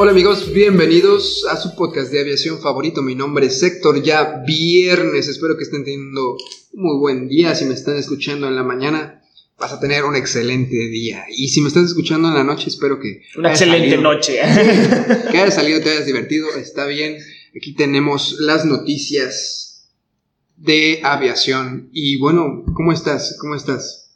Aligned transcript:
Hola 0.00 0.12
amigos, 0.12 0.52
bienvenidos 0.52 1.44
a 1.50 1.56
su 1.56 1.74
podcast 1.74 2.12
de 2.12 2.20
aviación 2.20 2.60
favorito. 2.60 3.02
Mi 3.02 3.14
nombre 3.16 3.46
es 3.46 3.60
Héctor, 3.62 4.02
ya 4.02 4.42
viernes. 4.46 5.26
Espero 5.28 5.56
que 5.56 5.64
estén 5.64 5.84
teniendo 5.84 6.32
un 6.72 6.82
muy 6.82 6.98
buen 6.98 7.28
día. 7.28 7.54
Si 7.54 7.64
me 7.64 7.74
están 7.74 7.96
escuchando 7.96 8.46
en 8.46 8.54
la 8.54 8.62
mañana, 8.62 9.22
vas 9.58 9.72
a 9.72 9.80
tener 9.80 10.04
un 10.04 10.14
excelente 10.14 10.76
día. 10.76 11.24
Y 11.36 11.48
si 11.48 11.60
me 11.60 11.68
estás 11.68 11.86
escuchando 11.86 12.28
en 12.28 12.34
la 12.34 12.44
noche, 12.44 12.68
espero 12.68 13.00
que... 13.00 13.22
Una 13.36 13.50
excelente 13.50 13.90
salido- 13.90 14.02
noche. 14.02 14.38
Que 15.32 15.38
hayas 15.38 15.54
salido, 15.54 15.80
te 15.80 15.90
hayas 15.90 16.06
divertido, 16.06 16.48
está 16.56 16.86
bien. 16.86 17.18
Aquí 17.56 17.74
tenemos 17.74 18.36
las 18.38 18.64
noticias 18.64 19.88
de 20.56 21.00
aviación. 21.02 21.90
Y 21.92 22.18
bueno, 22.18 22.64
¿cómo 22.74 22.92
estás? 22.92 23.36
¿Cómo 23.40 23.56
estás? 23.56 24.07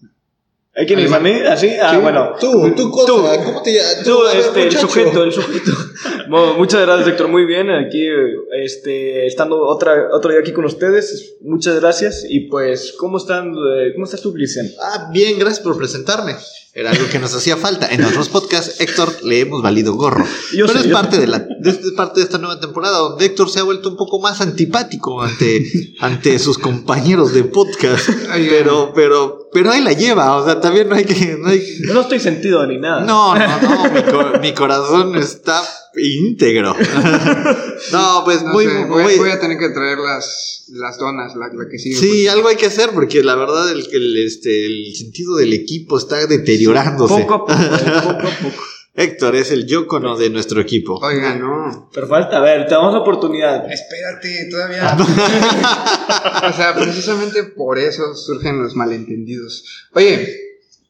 ¿Hay 0.75 0.87
quién 0.87 1.01
es 1.01 1.13
a 1.13 1.21
mí? 1.21 1.33
¿Así? 1.47 1.71
Ah, 1.81 1.99
bueno. 1.99 2.35
Tú, 2.41 2.75
tú, 2.75 2.91
cosa, 2.91 3.45
¿cómo 3.45 3.63
te 3.63 3.75
llamas? 3.75 4.03
Tú, 4.05 4.23
ver, 4.23 4.39
este, 4.39 4.63
el 4.65 4.73
sujeto, 4.73 5.23
el 5.25 5.33
sujeto. 5.33 5.71
Bueno, 6.29 6.55
muchas 6.55 6.81
gracias, 6.83 7.09
Héctor. 7.09 7.29
Muy 7.29 7.45
bien, 7.45 7.69
aquí, 7.71 8.07
este, 8.53 9.27
estando 9.27 9.67
otra, 9.67 10.09
otro 10.13 10.31
día 10.31 10.41
aquí 10.41 10.53
con 10.53 10.65
ustedes. 10.65 11.37
Muchas 11.43 11.79
gracias. 11.81 12.25
Y 12.27 12.49
pues, 12.49 12.95
¿cómo 12.99 13.19
están? 13.19 13.51
eh, 13.51 13.93
¿Cómo 13.93 14.07
estás 14.07 14.23
tú, 14.23 14.33
Cristian? 14.33 14.67
Ah, 14.81 15.11
bien, 15.13 15.39
gracias 15.39 15.61
por 15.61 15.77
presentarme. 15.77 16.37
Era 16.75 16.91
algo 16.91 17.07
que 17.11 17.19
nos 17.19 17.35
hacía 17.35 17.59
falta. 17.59 17.87
En 17.93 18.03
otros 18.03 18.31
podcasts, 18.31 18.81
Héctor 18.81 19.15
le 19.25 19.41
hemos 19.41 19.61
valido 19.63 19.93
gorro. 19.95 20.25
Yo 20.55 20.67
Pero 20.67 20.81
sé, 20.81 20.87
es 20.89 20.93
parte 20.93 21.19
de, 21.19 21.27
la, 21.27 21.47
es 21.65 21.79
parte 21.95 22.21
de 22.21 22.25
esta 22.25 22.39
nueva 22.39 22.59
temporada 22.61 22.97
donde 22.97 23.27
Héctor 23.27 23.51
se 23.51 23.59
ha 23.61 23.63
vuelto 23.63 23.91
un 23.91 23.97
poco 23.97 24.21
más 24.21 24.41
antipático 24.41 25.21
ante, 25.21 25.63
ante 26.01 26.39
sus 26.39 26.57
compañeros 26.57 27.35
de 27.35 27.45
podcast. 27.45 28.09
Pero, 28.33 28.93
pero, 28.95 29.49
pero 29.53 29.71
ahí 29.71 29.83
la 29.83 29.93
lleva. 29.93 30.35
O 30.37 30.45
sea, 30.47 30.61
también 30.63 30.89
no 30.89 30.95
hay 30.95 31.05
que. 31.05 31.37
No, 31.39 31.49
hay 31.51 31.61
que- 31.61 31.93
no 31.93 32.01
estoy 32.01 32.21
sentido 32.21 32.67
ni 32.67 32.79
nada. 32.79 33.03
no, 33.03 33.35
no, 33.35 33.61
no. 33.61 33.91
Mi, 33.93 34.03
co- 34.03 34.39
mi 34.41 34.55
corazón 34.55 35.15
está 35.17 35.63
íntegro. 35.97 36.75
no, 37.93 38.23
pues 38.25 38.43
No 38.43 38.53
muy, 38.53 38.65
sé, 38.67 38.85
voy, 38.87 39.03
muy- 39.05 39.17
voy 39.17 39.31
a 39.31 39.41
tener 39.41 39.59
que 39.59 39.69
traer 39.71 39.99
las, 39.99 40.65
las 40.69 40.99
donas, 40.99 41.35
la, 41.37 41.49
la 41.49 41.69
que 41.71 41.79
sigue. 41.79 41.97
Sí, 41.97 42.29
algo 42.29 42.49
hay 42.49 42.57
que 42.57 42.67
hacer 42.67 42.91
porque 42.91 43.23
la 43.23 43.35
verdad 43.35 43.71
el, 43.71 43.87
el, 43.93 44.27
este, 44.27 44.67
el 44.67 44.95
sentido 44.95 45.37
del 45.37 45.53
equipo 45.53 45.99
está 45.99 46.27
deteriorándose. 46.27 47.23
Poco 47.23 47.35
a 47.35 47.47
poco, 47.47 47.53
poco 47.55 48.29
a 48.29 48.39
poco. 48.39 48.63
Héctor 48.95 49.37
es 49.37 49.51
el 49.51 49.67
yocono 49.67 50.19
de 50.19 50.29
nuestro 50.29 50.61
equipo. 50.61 50.99
Oiga, 51.03 51.35
no. 51.35 51.89
Pero 51.95 52.07
falta, 52.07 52.37
a 52.37 52.41
ver, 52.41 52.67
te 52.67 52.75
damos 52.75 52.93
la 52.93 52.99
oportunidad. 53.01 53.65
Espérate, 53.73 54.49
todavía. 54.51 54.95
o 56.51 56.53
sea, 56.53 56.75
precisamente 56.75 57.45
por 57.45 57.79
eso 57.79 58.15
surgen 58.15 58.63
los 58.63 58.77
malentendidos. 58.77 59.65
Oye, 59.95 60.29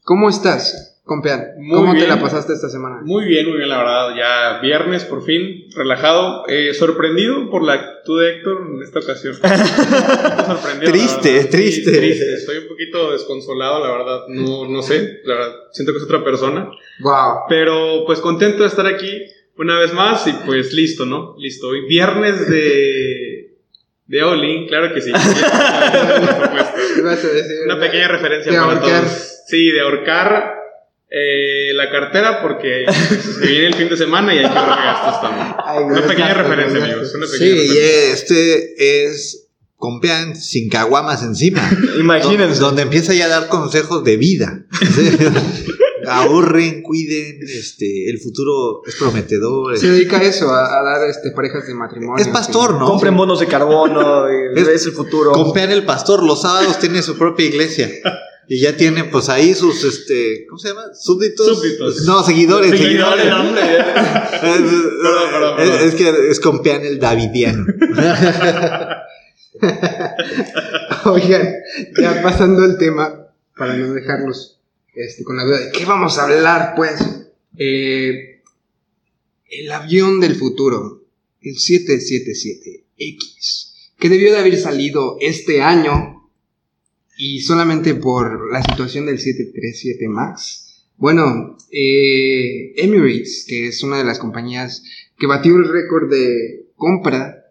¿cómo 0.02 0.28
estás, 0.30 0.91
compeán? 1.12 1.52
Muy 1.58 1.76
¿Cómo 1.76 1.92
te 1.92 1.98
bien. 1.98 2.08
la 2.08 2.20
pasaste 2.20 2.54
esta 2.54 2.70
semana? 2.70 3.00
Muy 3.04 3.26
bien, 3.26 3.46
muy 3.46 3.58
bien, 3.58 3.68
la 3.68 3.78
verdad. 3.78 4.14
Ya 4.16 4.60
viernes, 4.60 5.04
por 5.04 5.22
fin, 5.22 5.66
relajado, 5.76 6.44
eh, 6.48 6.72
sorprendido 6.72 7.50
por 7.50 7.62
la 7.62 7.74
actitud 7.74 8.20
de 8.20 8.30
Héctor 8.30 8.62
en 8.74 8.82
esta 8.82 9.00
ocasión. 9.00 9.34
Sorprendido, 10.46 10.90
Triste. 10.90 11.42
Sí, 11.42 11.48
triste. 11.50 11.92
triste. 11.92 12.34
Estoy 12.34 12.56
un 12.58 12.68
poquito 12.68 13.12
desconsolado, 13.12 13.86
la 13.86 13.92
verdad. 13.92 14.20
No, 14.28 14.66
no 14.66 14.82
sé, 14.82 15.20
la 15.24 15.34
verdad. 15.34 15.52
Siento 15.72 15.92
que 15.92 15.98
es 15.98 16.04
otra 16.04 16.24
persona. 16.24 16.70
Wow. 17.00 17.40
Pero 17.48 18.04
pues 18.06 18.20
contento 18.20 18.62
de 18.62 18.68
estar 18.68 18.86
aquí 18.86 19.22
una 19.58 19.78
vez 19.78 19.92
más 19.92 20.26
y 20.26 20.32
pues 20.46 20.72
listo, 20.72 21.04
¿no? 21.04 21.34
Listo. 21.38 21.68
Hoy 21.68 21.86
viernes 21.86 22.48
de. 22.48 23.50
De 24.06 24.22
Olin, 24.22 24.66
claro 24.66 24.92
que 24.92 25.00
sí. 25.00 25.12
Una 27.64 27.80
pequeña 27.80 28.08
referencia 28.08 28.52
para 28.52 28.80
todos. 28.80 29.32
Sí, 29.46 29.70
de 29.70 29.80
ahorcar 29.80 30.61
eh, 31.14 31.72
la 31.74 31.90
cartera 31.90 32.40
porque 32.40 32.86
se 33.40 33.46
viene 33.46 33.66
el 33.66 33.74
fin 33.74 33.88
de 33.88 33.96
semana 33.96 34.34
y 34.34 34.38
hay 34.38 34.44
que 34.48 34.54
ver 34.54 34.64
qué 34.64 34.84
gastos. 34.84 35.30
Ay, 35.64 35.84
Una 35.84 36.02
pequeña 36.06 36.34
referencia, 36.34 36.78
amigos. 36.84 37.02
gastos. 37.02 37.14
Una 37.16 37.26
pequeña 37.26 37.62
Sí, 37.62 37.72
y 37.74 37.78
este 38.12 39.04
es 39.06 39.38
compeán 39.76 40.36
sin 40.36 40.68
caguamas 40.70 41.22
encima. 41.24 41.60
Imagínense. 41.98 42.60
Do- 42.60 42.66
Donde 42.66 42.82
empieza 42.82 43.12
ya 43.14 43.24
a 43.26 43.28
dar 43.28 43.48
consejos 43.48 44.04
de 44.04 44.16
vida. 44.16 44.64
Ahorren, 46.06 46.82
cuiden, 46.82 47.38
este, 47.42 48.10
el 48.10 48.18
futuro 48.18 48.82
es 48.86 48.96
prometedor. 48.96 49.78
Se 49.78 49.88
dedica 49.88 50.18
a 50.18 50.22
eso, 50.22 50.50
a, 50.50 50.80
a 50.80 50.82
dar 50.82 51.08
este, 51.08 51.30
parejas 51.30 51.64
de 51.66 51.74
matrimonio. 51.74 52.20
Es 52.20 52.28
pastor, 52.28 52.74
¿no? 52.74 52.86
Compren 52.86 53.16
bonos 53.16 53.38
de 53.38 53.46
carbono, 53.46 54.26
y 54.28 54.58
Es- 54.60 54.66
es 54.68 54.86
el 54.86 54.92
futuro. 54.92 55.30
Compeán 55.32 55.70
el 55.70 55.84
pastor, 55.84 56.24
los 56.24 56.42
sábados 56.42 56.78
tiene 56.80 57.02
su 57.02 57.16
propia 57.16 57.46
iglesia. 57.46 57.88
Y 58.54 58.60
ya 58.60 58.76
tiene 58.76 59.04
pues 59.04 59.30
ahí 59.30 59.54
sus 59.54 59.82
este, 59.82 60.44
¿cómo 60.46 60.58
se 60.58 60.68
llama? 60.68 60.82
Súbditos. 60.94 61.46
Súbditos. 61.58 62.02
No, 62.02 62.22
seguidores. 62.22 62.70
Seguidores, 62.70 63.24
seguidores. 63.24 63.32
hombre. 63.32 63.62
Es, 63.62 64.40
Perdón, 64.42 65.30
perdón, 65.30 65.60
es- 65.60 65.70
perdón. 65.70 65.88
es 65.88 65.94
que 65.94 66.12
es 66.30 66.38
compeán 66.40 66.84
el 66.84 66.98
davidiano. 66.98 67.64
Oigan, 71.06 71.54
ya 71.98 72.20
pasando 72.22 72.62
el 72.64 72.76
tema, 72.76 73.28
para 73.56 73.74
no 73.76 73.94
dejarlos 73.94 74.58
este, 74.94 75.24
con 75.24 75.38
la 75.38 75.44
duda 75.44 75.58
de 75.60 75.72
qué 75.72 75.86
vamos 75.86 76.18
a 76.18 76.24
hablar, 76.24 76.74
pues. 76.76 77.00
Eh, 77.56 78.42
el 79.48 79.72
avión 79.72 80.20
del 80.20 80.34
futuro, 80.36 81.04
el 81.40 81.54
777X, 81.54 83.72
que 83.98 84.08
debió 84.10 84.30
de 84.32 84.38
haber 84.38 84.58
salido 84.58 85.16
este 85.20 85.62
año 85.62 86.11
y 87.16 87.40
solamente 87.40 87.94
por 87.94 88.52
la 88.52 88.62
situación 88.62 89.06
del 89.06 89.18
737 89.18 90.08
MAX. 90.08 90.86
Bueno, 90.96 91.56
eh, 91.70 92.74
Emirates, 92.76 93.44
que 93.46 93.66
es 93.66 93.82
una 93.82 93.98
de 93.98 94.04
las 94.04 94.18
compañías 94.18 94.82
que 95.18 95.26
batió 95.26 95.56
el 95.56 95.68
récord 95.68 96.10
de 96.10 96.66
compra 96.76 97.42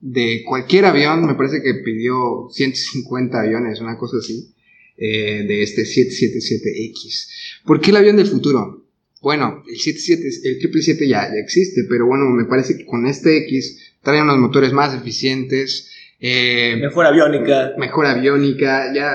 de 0.00 0.42
cualquier 0.46 0.86
avión, 0.86 1.26
me 1.26 1.34
parece 1.34 1.62
que 1.62 1.74
pidió 1.84 2.48
150 2.50 3.40
aviones, 3.40 3.80
una 3.80 3.96
cosa 3.96 4.18
así, 4.18 4.54
eh, 4.96 5.44
de 5.46 5.62
este 5.62 5.82
777X. 5.82 7.62
¿Por 7.64 7.80
qué 7.80 7.90
el 7.90 7.96
avión 7.96 8.16
del 8.16 8.26
futuro? 8.26 8.86
Bueno, 9.22 9.62
el 9.68 9.78
77, 9.78 10.22
el 10.26 10.54
777 10.60 11.08
ya, 11.08 11.28
ya 11.28 11.40
existe, 11.40 11.82
pero 11.88 12.06
bueno, 12.06 12.30
me 12.30 12.46
parece 12.46 12.76
que 12.76 12.86
con 12.86 13.06
este 13.06 13.36
X 13.38 13.94
trae 14.02 14.22
unos 14.22 14.38
motores 14.38 14.72
más 14.72 14.94
eficientes, 14.94 15.90
eh, 16.20 16.76
Mejor 16.80 17.06
aviónica. 17.06 17.74
mejor 17.78 18.06
aviónica, 18.06 18.92
ya... 18.94 19.14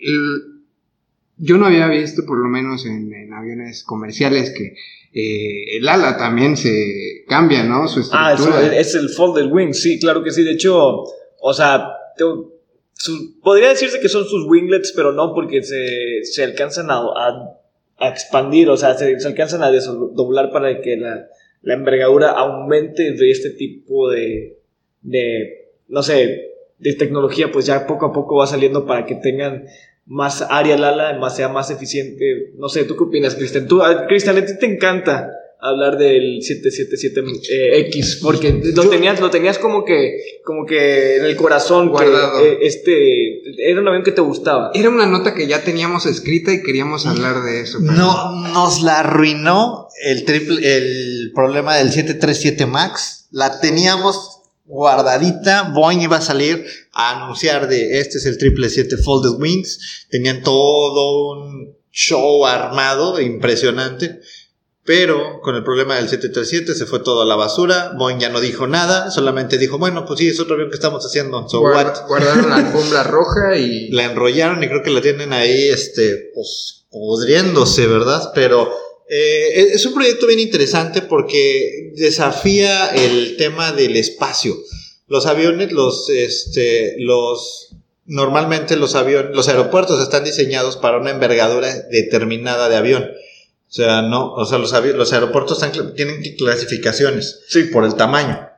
el- 0.00 0.52
yo 1.38 1.56
no 1.56 1.66
había 1.66 1.88
visto, 1.88 2.22
por 2.26 2.38
lo 2.38 2.48
menos 2.48 2.86
en, 2.86 3.12
en 3.12 3.32
aviones 3.32 3.82
comerciales, 3.82 4.50
que 4.56 4.74
eh, 5.14 5.76
el 5.78 5.88
ala 5.88 6.16
también 6.16 6.56
se 6.56 7.24
cambia, 7.26 7.64
¿no? 7.64 7.88
Su 7.88 8.00
Ah, 8.12 8.34
estructura. 8.34 8.76
es 8.78 8.94
el 8.94 9.08
folded 9.08 9.46
wing, 9.50 9.72
sí, 9.72 9.98
claro 9.98 10.22
que 10.22 10.30
sí. 10.30 10.44
De 10.44 10.52
hecho, 10.52 11.02
o 11.40 11.52
sea, 11.54 11.88
su- 12.92 13.40
podría 13.40 13.70
decirse 13.70 13.98
que 13.98 14.08
son 14.08 14.24
sus 14.24 14.44
winglets, 14.46 14.92
pero 14.94 15.10
no 15.12 15.34
porque 15.34 15.62
se, 15.64 16.22
se 16.24 16.44
alcanzan 16.44 16.90
a, 16.90 16.98
a- 16.98 17.58
a 17.98 18.08
expandir, 18.08 18.68
o 18.68 18.76
sea, 18.76 18.94
se, 18.94 19.18
se 19.18 19.26
alcanzan 19.26 19.62
a 19.62 19.70
desdoblar 19.72 20.50
para 20.52 20.80
que 20.80 20.96
la, 20.96 21.26
la 21.62 21.74
envergadura 21.74 22.30
aumente 22.30 23.12
de 23.12 23.30
este 23.30 23.50
tipo 23.50 24.10
de, 24.10 24.58
de, 25.00 25.61
no 25.88 26.02
sé, 26.02 26.50
de 26.78 26.94
tecnología, 26.94 27.52
pues 27.52 27.66
ya 27.66 27.86
poco 27.86 28.06
a 28.06 28.12
poco 28.12 28.36
va 28.36 28.46
saliendo 28.46 28.86
para 28.86 29.06
que 29.06 29.14
tengan 29.16 29.64
más 30.06 30.42
área 30.50 30.74
al 30.74 30.84
ala, 30.84 31.18
más 31.18 31.36
sea 31.36 31.48
más 31.48 31.70
eficiente. 31.70 32.52
No 32.56 32.68
sé, 32.68 32.84
¿tú 32.84 32.96
qué 32.96 33.04
opinas, 33.04 33.34
Cristian? 33.36 33.68
Tú, 33.68 33.80
Cristian, 34.08 34.36
a 34.36 34.44
ti 34.44 34.52
te 34.58 34.66
encanta 34.66 35.30
hablar 35.60 35.96
del 35.96 36.40
777X 36.40 38.18
porque 38.20 38.60
lo 38.74 38.88
tenías 38.88 39.20
lo 39.20 39.30
tenías 39.30 39.58
como 39.58 39.84
que 39.84 40.16
como 40.44 40.66
que 40.66 41.18
en 41.18 41.24
el 41.24 41.36
corazón 41.36 41.86
que, 41.86 41.90
Guardado. 41.92 42.44
eh, 42.44 42.58
este 42.62 43.70
era 43.70 43.80
un 43.80 43.86
avión 43.86 44.02
que 44.02 44.10
te 44.10 44.20
gustaba 44.20 44.72
Era 44.74 44.88
una 44.88 45.06
nota 45.06 45.34
que 45.34 45.46
ya 45.46 45.62
teníamos 45.62 46.04
escrita 46.06 46.52
y 46.52 46.62
queríamos 46.64 47.06
hablar 47.06 47.42
de 47.44 47.60
eso. 47.60 47.78
pero- 47.80 47.92
No, 47.92 48.48
nos 48.52 48.82
la 48.82 49.00
arruinó 49.00 49.86
el 50.04 50.24
triple, 50.24 50.76
el 50.76 51.30
problema 51.32 51.76
del 51.76 51.92
737 51.92 52.66
Max. 52.66 53.28
La 53.30 53.60
teníamos 53.60 54.41
guardadita. 54.64 55.70
Boeing 55.74 56.02
iba 56.02 56.16
a 56.16 56.20
salir 56.20 56.64
a 56.92 57.22
anunciar 57.22 57.68
de 57.68 57.98
este 58.00 58.18
es 58.18 58.26
el 58.26 58.34
777 58.34 58.96
Folded 59.02 59.40
Wings. 59.40 60.06
Tenían 60.10 60.42
todo 60.42 61.32
un 61.32 61.76
show 61.90 62.46
armado 62.46 63.20
impresionante. 63.20 64.20
Pero 64.84 65.40
con 65.42 65.54
el 65.54 65.62
problema 65.62 65.94
del 65.94 66.08
737 66.08 66.74
se 66.74 66.86
fue 66.86 66.98
todo 66.98 67.22
a 67.22 67.24
la 67.24 67.36
basura. 67.36 67.92
Boeing 67.96 68.18
ya 68.18 68.30
no 68.30 68.40
dijo 68.40 68.66
nada, 68.66 69.12
solamente 69.12 69.56
dijo, 69.56 69.78
bueno, 69.78 70.04
pues 70.04 70.18
sí, 70.18 70.26
es 70.28 70.40
otro 70.40 70.54
avión 70.54 70.70
que 70.70 70.74
estamos 70.74 71.06
haciendo. 71.06 71.48
So 71.48 71.60
Guard- 71.60 72.00
what? 72.00 72.06
guardaron 72.08 72.50
la 72.50 72.56
alfombra 72.56 73.02
roja 73.04 73.56
y. 73.56 73.90
La 73.92 74.06
enrollaron 74.06 74.60
y 74.64 74.66
creo 74.68 74.82
que 74.82 74.90
la 74.90 75.00
tienen 75.00 75.32
ahí, 75.32 75.68
este, 75.68 76.32
pues, 76.34 76.86
pudriéndose, 76.90 77.86
¿verdad? 77.86 78.32
Pero 78.34 78.72
eh, 79.14 79.72
es 79.74 79.84
un 79.84 79.92
proyecto 79.92 80.26
bien 80.26 80.40
interesante 80.40 81.02
porque 81.02 81.92
desafía 81.96 82.88
el 82.94 83.36
tema 83.36 83.72
del 83.72 83.96
espacio. 83.96 84.56
Los 85.06 85.26
aviones, 85.26 85.70
los, 85.70 86.08
este, 86.08 86.94
los, 86.98 87.76
normalmente 88.06 88.74
los 88.76 88.94
aviones, 88.94 89.36
los 89.36 89.48
aeropuertos 89.48 90.02
están 90.02 90.24
diseñados 90.24 90.78
para 90.78 90.96
una 90.98 91.10
envergadura 91.10 91.74
determinada 91.90 92.70
de 92.70 92.76
avión. 92.76 93.02
O 93.02 93.72
sea, 93.74 94.00
no, 94.00 94.32
o 94.32 94.46
sea, 94.46 94.56
los, 94.56 94.72
los 94.72 95.12
aeropuertos 95.12 95.62
están 95.62 95.94
tienen 95.94 96.22
clasificaciones 96.38 97.40
Sí. 97.48 97.64
por 97.64 97.84
el 97.84 97.96
tamaño 97.96 98.48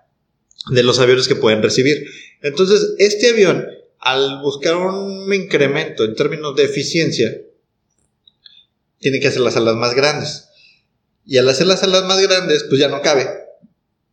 de 0.71 0.83
los 0.85 1.01
aviones 1.01 1.27
que 1.27 1.35
pueden 1.35 1.65
recibir. 1.65 2.07
Entonces, 2.43 2.95
este 2.99 3.31
avión, 3.31 3.67
al 3.99 4.41
buscar 4.41 4.77
un 4.77 5.33
incremento 5.35 6.05
en 6.05 6.15
términos 6.15 6.55
de 6.55 6.63
eficiencia, 6.63 7.41
tiene 9.01 9.19
que 9.21 9.29
hacer 9.29 9.41
las 9.41 9.57
alas 9.57 9.75
más 9.75 9.95
grandes. 9.95 10.44
Y 11.27 11.39
al 11.39 11.49
hacer 11.49 11.67
las 11.67 11.83
alas 11.83 12.05
más 12.05 12.21
grandes, 12.21 12.65
pues 12.65 12.81
ya 12.81 12.89
no 12.89 13.01
cabe. 13.03 13.29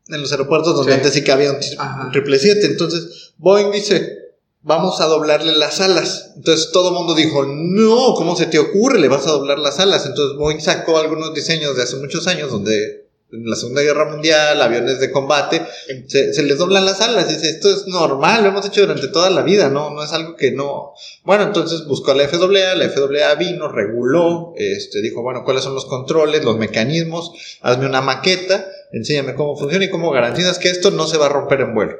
En 0.08 0.22
los 0.22 0.32
aeropuertos 0.32 0.76
donde 0.76 0.92
Sí. 0.94 0.98
antes 0.98 1.14
sí 1.14 1.24
cabía 1.24 1.52
un 1.52 2.12
triple 2.12 2.40
siete. 2.40 2.66
Entonces, 2.66 3.34
Boeing 3.38 3.72
dice, 3.72 4.18
vamos 4.62 5.00
a 5.02 5.06
doblarle 5.06 5.54
las 5.54 5.80
alas. 5.82 6.32
Entonces 6.36 6.72
todo 6.72 6.90
el 6.90 6.96
mundo 6.96 7.16
dijo, 7.16 7.46
no, 7.46 8.14
¿cómo 8.16 8.36
se 8.36 8.46
te 8.48 8.60
ocurre? 8.60 9.00
Le 9.00 9.08
vas 9.08 9.28
a 9.28 9.32
doblar 9.32 9.60
las 9.60 9.80
alas. 9.80 10.06
Entonces 10.06 10.38
Boeing 10.38 10.60
sacó 10.62 10.98
algunos 10.98 11.34
diseños 11.34 11.76
de 11.76 11.84
hace 11.84 11.96
muchos 11.98 12.28
años 12.28 12.52
donde 12.52 13.10
en 13.32 13.50
la 13.50 13.56
Segunda 13.56 13.82
Guerra 13.82 14.10
Mundial, 14.10 14.62
aviones 14.62 15.00
de 15.00 15.12
combate, 15.12 15.62
se, 16.08 16.34
se 16.34 16.44
les 16.44 16.58
doblan 16.58 16.86
las 16.86 17.02
alas. 17.02 17.30
Dice, 17.30 17.50
esto 17.50 17.70
es 17.70 17.88
normal, 17.88 18.44
lo 18.44 18.50
hemos 18.50 18.66
hecho 18.66 18.82
durante 18.82 19.08
toda 19.08 19.30
la 19.30 19.42
vida, 19.42 19.70
no, 19.70 19.90
no 19.92 20.04
es 20.04 20.12
algo 20.12 20.36
que 20.36 20.52
no. 20.52 20.94
Bueno, 21.24 21.44
entonces 21.44 21.86
buscó 21.86 22.12
a 22.12 22.16
la 22.16 22.28
FAA, 22.28 22.76
la 22.76 22.90
FAA 22.90 23.36
vino, 23.36 23.68
reguló, 23.68 24.54
este, 24.58 25.02
dijo, 25.02 25.22
bueno, 25.22 25.44
cuáles 25.44 25.64
son 25.64 25.74
los 25.74 25.86
controles, 25.86 26.44
los 26.44 26.58
mecanismos, 26.58 27.32
hazme 27.62 27.86
una 27.86 28.02
maqueta, 28.02 28.68
enséñame 28.92 29.36
cómo 29.36 29.58
funciona 29.58 29.86
y 29.86 29.90
cómo 29.90 30.12
garantizas 30.12 30.60
que 30.60 30.70
esto 30.70 30.92
no 30.92 31.08
se 31.08 31.18
va 31.18 31.28
a 31.28 31.30
romper 31.30 31.62
en 31.62 31.74
vuelo. 31.74 31.98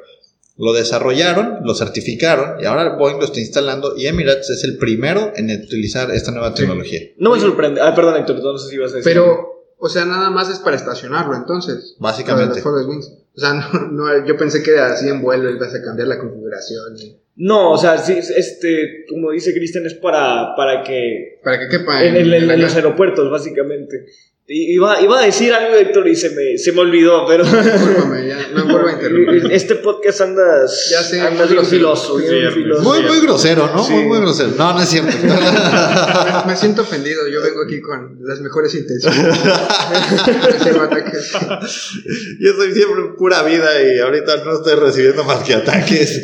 Lo 0.58 0.74
desarrollaron, 0.74 1.60
lo 1.64 1.74
certificaron 1.74 2.60
y 2.60 2.66
ahora 2.66 2.96
Boeing 2.96 3.18
lo 3.18 3.24
está 3.24 3.40
instalando 3.40 3.94
y 3.96 4.06
Emirates 4.06 4.50
es 4.50 4.64
el 4.64 4.76
primero 4.76 5.32
en 5.34 5.50
utilizar 5.50 6.10
esta 6.10 6.30
nueva 6.30 6.52
tecnología. 6.52 7.00
No 7.16 7.34
me 7.34 7.40
sorprende. 7.40 7.80
Ah, 7.80 7.94
perdón, 7.94 8.18
Héctor, 8.18 8.42
no 8.42 8.58
sé 8.58 8.68
si 8.68 8.74
ibas 8.74 8.92
a 8.92 8.96
decir. 8.96 9.10
Pero, 9.10 9.51
o 9.84 9.88
sea, 9.88 10.04
nada 10.04 10.30
más 10.30 10.48
es 10.48 10.60
para 10.60 10.76
estacionarlo 10.76 11.34
entonces. 11.34 11.96
Básicamente. 11.98 12.62
Wings. 12.62 13.12
O 13.36 13.40
sea, 13.40 13.54
no, 13.72 13.80
no, 13.90 14.26
yo 14.26 14.36
pensé 14.36 14.62
que 14.62 14.78
así 14.78 15.08
en 15.08 15.20
vuelo 15.20 15.50
ibas 15.50 15.74
a 15.74 15.82
cambiar 15.82 16.06
la 16.06 16.18
configuración. 16.20 16.96
y- 16.98 17.16
No, 17.34 17.72
o 17.72 17.78
sea, 17.78 17.98
sí, 17.98 18.12
este, 18.16 19.04
como 19.08 19.32
dice 19.32 19.52
Cristian, 19.52 19.84
es 19.86 19.94
para, 19.94 20.54
para 20.54 20.84
que. 20.84 21.40
Para 21.42 21.58
que 21.58 21.68
quepa 21.68 22.04
En, 22.04 22.14
en- 22.16 22.32
en 22.32 22.50
el 22.50 22.60
los 22.60 22.76
aeropuertos, 22.76 23.28
básicamente. 23.28 24.06
Iba, 24.48 25.00
iba 25.00 25.20
a 25.20 25.24
decir 25.24 25.54
algo, 25.54 25.76
Héctor, 25.76 26.08
y 26.08 26.16
se 26.16 26.30
me, 26.30 26.58
se 26.58 26.72
me 26.72 26.80
olvidó, 26.80 27.24
pero. 27.28 27.44
Discúlpame, 27.44 28.26
ya, 28.26 28.48
no 28.48 28.64
vuelvo 28.64 28.88
a 28.88 28.92
interrumpir. 28.94 29.52
este 29.52 29.76
podcast 29.76 30.20
andas. 30.22 30.88
Ya 30.90 31.00
sé, 31.04 31.20
andas 31.20 31.48
bien 31.48 31.64
filoso, 31.64 32.16
bien 32.16 32.48
Sí, 32.48 32.54
filoso. 32.54 32.82
Muy, 32.82 33.02
muy 33.02 33.20
grosero, 33.20 33.70
¿no? 33.72 33.84
Sí. 33.84 33.92
Muy, 33.92 34.04
muy 34.04 34.18
grosero. 34.18 34.50
No, 34.58 34.72
no 34.72 34.82
es 34.82 34.88
cierto. 34.88 35.12
Me, 35.16 35.28
me 36.48 36.56
siento 36.56 36.82
ofendido, 36.82 37.28
yo 37.28 37.40
vengo 37.40 37.62
aquí 37.62 37.80
con 37.80 38.18
las 38.20 38.40
mejores 38.40 38.74
intenciones. 38.74 39.38
Yo 42.40 42.52
soy 42.56 42.72
siempre 42.74 43.02
pura 43.16 43.44
vida 43.44 43.80
y 43.80 44.00
ahorita 44.00 44.44
no 44.44 44.56
estoy 44.56 44.74
recibiendo 44.74 45.22
más 45.22 45.44
que 45.44 45.54
ataques. 45.54 46.20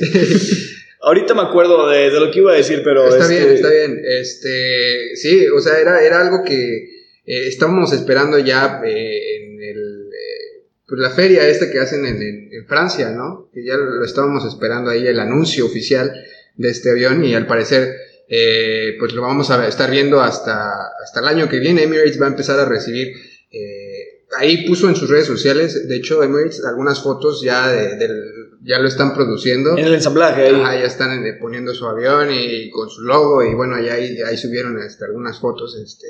Ahorita 1.02 1.34
me 1.34 1.42
acuerdo 1.42 1.88
de, 1.88 2.10
de 2.10 2.18
lo 2.18 2.32
que 2.32 2.40
iba 2.40 2.52
a 2.52 2.56
decir, 2.56 2.82
pero. 2.82 3.06
Está 3.06 3.22
este, 3.22 3.38
bien, 3.38 3.50
está 3.54 3.70
bien. 3.70 4.02
Este, 4.04 5.14
sí, 5.14 5.46
o 5.46 5.60
sea, 5.60 5.78
era, 5.78 6.02
era 6.02 6.20
algo 6.20 6.42
que 6.44 6.97
eh, 7.28 7.46
estábamos 7.48 7.92
esperando 7.92 8.38
ya 8.38 8.80
eh, 8.84 9.36
en 9.36 9.62
el, 9.62 10.08
eh, 10.08 10.64
pues 10.86 11.00
la 11.00 11.10
feria 11.10 11.46
esta 11.48 11.70
que 11.70 11.78
hacen 11.78 12.04
en, 12.06 12.16
en- 12.22 12.48
en 12.52 12.66
Francia, 12.66 13.10
¿no? 13.10 13.50
Que 13.52 13.64
ya 13.64 13.76
lo 13.76 14.04
estábamos 14.04 14.44
esperando 14.46 14.90
ahí 14.90 15.06
el 15.06 15.20
anuncio 15.20 15.66
oficial 15.66 16.12
de 16.56 16.68
este 16.70 16.90
avión 16.90 17.24
y 17.24 17.34
al 17.34 17.46
parecer 17.46 17.94
eh, 18.30 18.96
pues 18.98 19.12
lo 19.12 19.22
vamos 19.22 19.50
a 19.50 19.66
estar 19.68 19.90
viendo 19.90 20.20
hasta, 20.20 20.70
hasta 21.02 21.20
el 21.20 21.26
año 21.28 21.48
que 21.48 21.58
viene. 21.60 21.84
Emirates 21.84 22.20
va 22.20 22.26
a 22.26 22.30
empezar 22.30 22.58
a 22.60 22.64
recibir 22.66 23.08
eh, 23.50 24.24
ahí 24.38 24.66
puso 24.66 24.88
en 24.88 24.96
sus 24.96 25.08
redes 25.08 25.26
sociales, 25.26 25.88
de 25.88 25.96
hecho 25.96 26.22
Emirates 26.22 26.64
algunas 26.64 27.02
fotos 27.02 27.42
ya 27.42 27.68
de- 27.70 27.96
del, 27.96 28.22
ya 28.62 28.78
lo 28.78 28.88
están 28.88 29.14
produciendo. 29.14 29.76
En 29.78 29.86
el 29.86 29.94
ensamblaje 29.94 30.46
ahí. 30.46 30.54
Ajá, 30.54 30.74
ya 30.78 30.84
están 30.86 31.22
poniendo 31.40 31.72
su 31.74 31.86
avión 31.86 32.28
y, 32.32 32.70
con 32.70 32.90
su 32.90 33.02
logo 33.02 33.42
y 33.42 33.54
bueno, 33.54 33.80
ya 33.80 33.94
ahí, 33.94 34.18
ahí 34.22 34.36
subieron 34.36 34.78
este, 34.82 35.04
algunas 35.06 35.38
fotos, 35.38 35.76
este, 35.82 36.06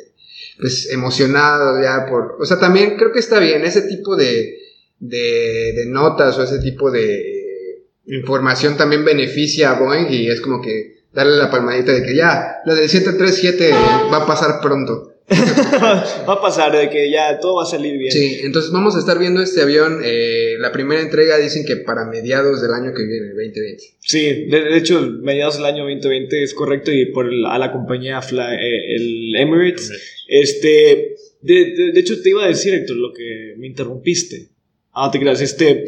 pues 0.59 0.91
emocionados 0.91 1.81
ya 1.83 2.07
por, 2.07 2.37
o 2.41 2.45
sea, 2.45 2.59
también 2.59 2.97
creo 2.97 3.13
que 3.13 3.21
está 3.21 3.39
bien 3.39 3.65
ese 3.65 3.83
tipo 3.83 4.17
de, 4.17 4.59
de, 4.99 5.85
notas 5.87 6.37
o 6.39 6.43
ese 6.43 6.59
tipo 6.59 6.91
de 6.91 7.85
información 8.07 8.77
también 8.77 9.05
beneficia 9.05 9.71
a 9.71 9.79
Boeing 9.79 10.11
y 10.11 10.29
es 10.29 10.41
como 10.41 10.61
que 10.61 10.99
darle 11.13 11.37
la 11.37 11.51
palmadita 11.51 11.93
de 11.93 12.03
que 12.03 12.15
ya, 12.15 12.59
lo 12.65 12.75
del 12.75 12.89
737 12.89 13.71
va 14.13 14.19
a 14.19 14.27
pasar 14.27 14.61
pronto. 14.61 15.15
Va 15.31 16.33
a 16.35 16.41
pasar 16.41 16.77
de 16.77 16.89
que 16.91 17.11
ya 17.11 17.39
todo 17.39 17.57
va 17.57 17.63
a 17.65 17.67
salir 17.67 17.99
bien. 17.99 18.13
Sí, 18.13 18.41
entonces 18.43 18.71
vamos 18.73 18.97
a 18.97 18.99
estar 19.01 19.19
viendo 19.19 19.43
este 19.43 19.63
avión, 19.63 20.01
eh, 20.05 20.55
la 20.59 20.73
primera 20.73 21.01
entrega 21.01 21.37
dicen 21.39 21.65
que 21.67 21.77
para 21.77 22.05
mediados 22.07 22.63
del 22.63 22.73
año 22.73 22.93
que 22.95 23.05
viene, 23.05 23.29
el 23.29 23.37
2020. 23.37 23.83
Sí, 24.01 24.47
de, 24.49 24.61
de 24.65 24.77
hecho, 24.79 25.01
mediados 25.23 25.57
del 25.57 25.67
año 25.67 25.85
2020 25.85 26.43
es 26.43 26.55
correcto 26.55 26.93
y 26.93 27.07
por 27.13 27.27
el- 27.27 27.45
a 27.47 27.59
la 27.59 27.73
compañía 27.73 28.21
Fly- 28.23 28.57
eh, 28.59 28.95
el 28.97 29.37
Emirates. 29.37 29.93
Este, 30.27 31.15
de, 31.43 31.55
de- 31.75 31.93
de 31.93 32.01
hecho, 32.01 32.21
te 32.23 32.31
iba 32.31 32.45
a 32.45 32.49
decir, 32.49 32.75
Héctor, 32.75 32.97
lo 32.97 33.13
que 33.13 33.55
me 33.59 33.67
interrumpiste. 33.67 34.49
Ah, 34.93 35.11
te 35.11 35.19
creas, 35.21 35.41
este. 35.41 35.85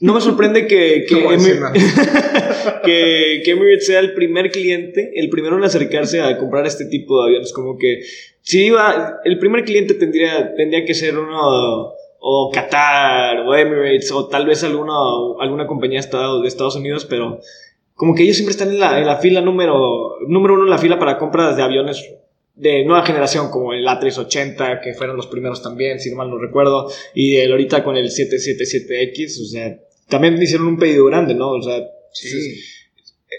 No 0.00 0.14
me 0.14 0.20
sorprende 0.20 0.66
que, 0.66 1.04
que, 1.08 1.14
No 1.22 1.30
Emir- 1.32 1.60
que, 2.84 3.42
que 3.44 3.50
Emirates 3.50 3.86
sea 3.86 4.00
el 4.00 4.14
primer 4.14 4.50
cliente, 4.50 5.12
el 5.14 5.28
primero 5.30 5.56
en 5.58 5.64
acercarse 5.64 6.20
a 6.20 6.38
comprar 6.38 6.66
este 6.66 6.86
tipo 6.86 7.20
de 7.20 7.28
aviones. 7.28 7.52
Como 7.52 7.76
que, 7.78 8.00
si 8.42 8.66
iba, 8.66 9.20
el 9.24 9.38
primer 9.38 9.64
cliente 9.64 9.94
tendría, 9.94 10.54
tendría 10.54 10.84
que 10.84 10.94
ser 10.94 11.18
uno, 11.18 11.92
o 12.18 12.50
Qatar, 12.52 13.40
o 13.40 13.54
Emirates, 13.54 14.10
o 14.12 14.26
tal 14.28 14.46
vez 14.46 14.62
alguna, 14.64 14.92
alguna 15.40 15.66
compañía 15.66 16.00
de 16.00 16.48
Estados 16.48 16.76
Unidos, 16.76 17.06
pero 17.08 17.40
como 17.94 18.14
que 18.14 18.22
ellos 18.22 18.36
siempre 18.36 18.52
están 18.52 18.70
en 18.70 18.80
la, 18.80 18.98
en 18.98 19.06
la 19.06 19.16
fila 19.16 19.40
número, 19.42 20.16
número 20.26 20.54
uno 20.54 20.64
en 20.64 20.70
la 20.70 20.78
fila 20.78 20.98
para 20.98 21.18
compras 21.18 21.56
de 21.56 21.62
aviones 21.62 22.02
de 22.54 22.84
nueva 22.84 23.06
generación, 23.06 23.50
como 23.50 23.72
el 23.72 23.86
A380, 23.86 24.80
que 24.82 24.94
fueron 24.94 25.16
los 25.16 25.26
primeros 25.28 25.62
también, 25.62 25.98
si 26.00 26.10
no 26.10 26.16
mal 26.16 26.30
no 26.30 26.38
recuerdo, 26.38 26.90
y 27.14 27.36
el 27.36 27.52
ahorita 27.52 27.82
con 27.82 27.96
el 27.96 28.10
777X, 28.10 29.42
o 29.42 29.44
sea, 29.46 29.80
también 30.08 30.40
hicieron 30.42 30.66
un 30.66 30.78
pedido 30.78 31.06
grande, 31.06 31.34
¿no? 31.34 31.50
O 31.50 31.62
sea, 31.62 31.80
Sí. 32.12 32.60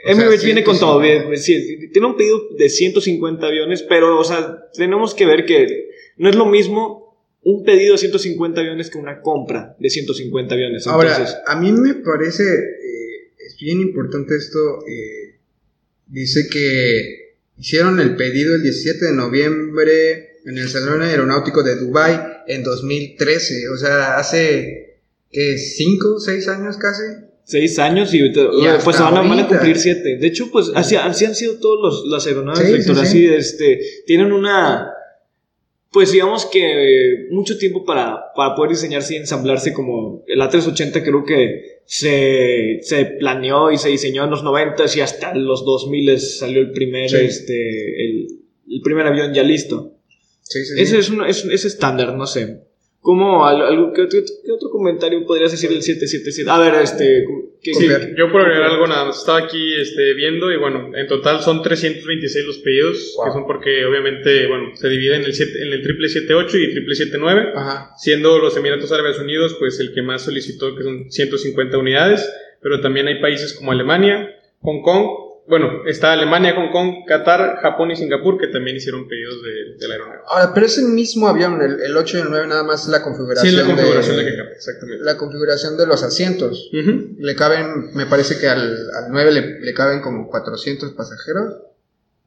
Emirates 0.05 0.37
O 0.37 0.39
sea, 0.39 0.45
viene 0.45 0.63
con 0.63 0.79
todo, 0.79 1.01
150. 1.01 1.29
bien, 1.29 1.39
sí, 1.41 1.89
tiene 1.91 2.07
un 2.07 2.15
pedido 2.15 2.41
de 2.57 2.69
150 2.69 3.45
aviones, 3.45 3.83
pero, 3.83 4.19
o 4.19 4.23
sea, 4.23 4.69
tenemos 4.73 5.13
que 5.13 5.25
ver 5.25 5.45
que 5.45 5.89
no 6.17 6.29
es 6.29 6.35
lo 6.35 6.45
mismo 6.45 7.17
un 7.43 7.63
pedido 7.63 7.93
de 7.93 7.97
150 7.97 8.61
aviones 8.61 8.89
que 8.89 8.97
una 8.97 9.21
compra 9.21 9.75
de 9.79 9.89
150 9.89 10.53
aviones. 10.53 10.87
Ahora, 10.87 11.17
a 11.45 11.59
mí 11.59 11.71
me 11.71 11.95
parece, 11.95 12.43
eh, 12.43 13.33
es 13.45 13.57
bien 13.59 13.81
importante 13.81 14.35
esto, 14.35 14.59
eh, 14.87 15.39
dice 16.07 16.47
que 16.51 17.20
hicieron 17.61 17.99
el 17.99 18.15
pedido 18.15 18.55
el 18.55 18.63
17 18.63 19.05
de 19.05 19.13
noviembre 19.13 20.39
en 20.45 20.57
el 20.57 20.67
Salón 20.67 21.03
Aeronáutico 21.03 21.61
de 21.61 21.75
Dubai 21.75 22.19
en 22.47 22.63
2013, 22.63 23.69
o 23.69 23.77
sea, 23.77 24.17
hace, 24.17 24.97
¿qué? 25.29 25.59
¿Cinco, 25.59 26.19
seis 26.19 26.47
años 26.47 26.77
casi? 26.77 27.03
Seis 27.43 27.77
años 27.77 28.11
y, 28.15 28.25
Y 28.25 28.31
pues 28.83 28.99
van 28.99 29.15
a, 29.15 29.21
van 29.21 29.39
a 29.39 29.47
cumplir 29.47 29.77
siete. 29.77 30.17
De 30.17 30.27
hecho, 30.27 30.49
pues 30.51 30.71
así, 30.73 30.95
así 30.95 31.25
han 31.25 31.35
sido 31.35 31.59
todos 31.59 31.79
los, 31.79 32.11
las 32.11 32.25
aeronaves, 32.25 32.65
Sí, 32.65 32.73
Héctor, 32.73 32.95
sí, 32.95 33.01
así, 33.01 33.25
este, 33.27 33.79
tienen 34.07 34.31
una, 34.31 34.91
pues 35.91 36.11
digamos 36.11 36.47
que 36.47 37.27
mucho 37.29 37.59
tiempo 37.59 37.85
para, 37.85 38.33
para 38.35 38.55
poder 38.55 38.71
diseñarse 38.71 39.13
y 39.13 39.17
ensamblarse 39.17 39.71
como 39.71 40.23
el 40.25 40.41
A380 40.41 41.03
creo 41.03 41.23
que 41.23 41.70
se, 41.85 42.79
se 42.81 43.05
planeó 43.05 43.71
y 43.71 43.77
se 43.77 43.89
diseñó 43.89 44.23
en 44.23 44.29
los 44.31 44.43
90 44.43 44.85
y 44.95 44.99
hasta 45.01 45.35
los 45.35 45.65
2000 45.65 46.19
salió 46.19 46.61
el 46.61 46.71
primer, 46.71 47.09
Sí. 47.09 47.17
este, 47.17 48.03
el, 48.05 48.27
el 48.69 48.81
primer 48.81 49.07
avión 49.07 49.33
ya 49.33 49.43
listo. 49.43 49.97
Sí, 50.41 50.63
sí, 50.65 50.75
sí. 50.75 50.81
Ese 50.81 50.99
es, 50.99 51.09
un, 51.09 51.25
es, 51.25 51.45
es 51.45 51.65
estándar, 51.65 52.15
no 52.15 52.25
sé. 52.27 52.61
¿Cómo? 53.01 53.45
al- 53.47 53.61
algo- 53.63 53.93
qué, 53.93 54.03
otro 54.51 54.69
comentario 54.69 55.25
podrías 55.25 55.51
decir 55.51 55.69
del 55.71 55.81
777? 55.81 56.49
A 56.51 56.59
ver, 56.59 56.81
este. 56.83 57.25
¿qué- 57.61 57.73
Sí, 57.73 57.87
qué- 57.87 58.13
yo 58.17 58.31
por 58.31 58.41
agregar 58.41 58.69
algo 58.69 58.85
nada 58.87 59.05
más, 59.05 59.17
estaba 59.19 59.39
aquí 59.39 59.73
este, 59.79 60.13
viendo 60.13 60.51
y 60.51 60.57
bueno, 60.57 60.91
en 60.95 61.07
total 61.07 61.41
son 61.41 61.61
326 61.63 62.45
los 62.45 62.59
pedidos, 62.59 63.13
Wow. 63.17 63.25
que 63.25 63.31
son 63.31 63.47
porque 63.47 63.85
obviamente, 63.85 64.45
bueno, 64.47 64.69
se 64.75 64.87
divide 64.89 65.15
en 65.15 65.23
el, 65.23 65.33
siete- 65.33 65.63
en 65.63 65.73
el 65.73 65.81
triple 65.81 66.09
78 66.09 66.57
y 66.57 66.71
triple 66.73 66.93
79, 66.95 67.51
Ajá. 67.55 67.91
siendo 67.97 68.37
los 68.39 68.55
Emiratos 68.55 68.91
Árabes 68.91 69.17
Unidos 69.19 69.55
pues 69.59 69.79
el 69.79 69.93
que 69.93 70.01
más 70.03 70.23
solicitó, 70.23 70.75
que 70.75 70.83
son 70.83 71.11
150 71.11 71.77
unidades, 71.79 72.31
pero 72.61 72.81
también 72.81 73.07
hay 73.07 73.19
países 73.19 73.53
como 73.53 73.71
Alemania, 73.71 74.29
Hong 74.61 74.81
Kong, 74.83 75.07
bueno, 75.51 75.81
está 75.85 76.13
Alemania, 76.13 76.55
Hong 76.55 76.71
Kong, 76.71 77.03
Qatar, 77.05 77.57
Japón 77.61 77.91
y 77.91 77.97
Singapur 77.97 78.37
que 78.39 78.47
también 78.47 78.77
hicieron 78.77 79.05
pedidos 79.09 79.43
de, 79.43 79.75
de 79.77 79.87
la 79.89 79.95
aeronave. 79.95 80.21
Ahora, 80.25 80.53
pero 80.53 80.65
es 80.65 80.77
el 80.77 80.85
mismo 80.85 81.27
avión, 81.27 81.61
el, 81.61 81.81
el 81.81 81.97
8 81.97 82.17
y 82.17 82.21
el 82.21 82.29
9 82.29 82.47
nada 82.47 82.63
más 82.63 82.87
la 82.87 83.03
configuración. 83.03 83.51
Sí, 83.51 83.59
es 83.59 83.61
la 83.61 83.67
configuración 83.67 84.15
de, 84.15 84.23
de 84.23 84.31
que 84.31 84.37
cabe, 84.37 84.51
exactamente. 84.53 85.03
La 85.03 85.17
configuración 85.17 85.75
de 85.75 85.87
los 85.87 86.03
asientos. 86.03 86.69
Le 86.71 87.35
caben, 87.35 87.93
me 87.93 88.05
parece 88.05 88.39
que 88.39 88.47
al, 88.47 88.61
al 88.95 89.11
9 89.11 89.31
le, 89.33 89.59
le 89.59 89.73
caben 89.73 89.99
como 89.99 90.29
400 90.29 90.93
pasajeros 90.93 91.55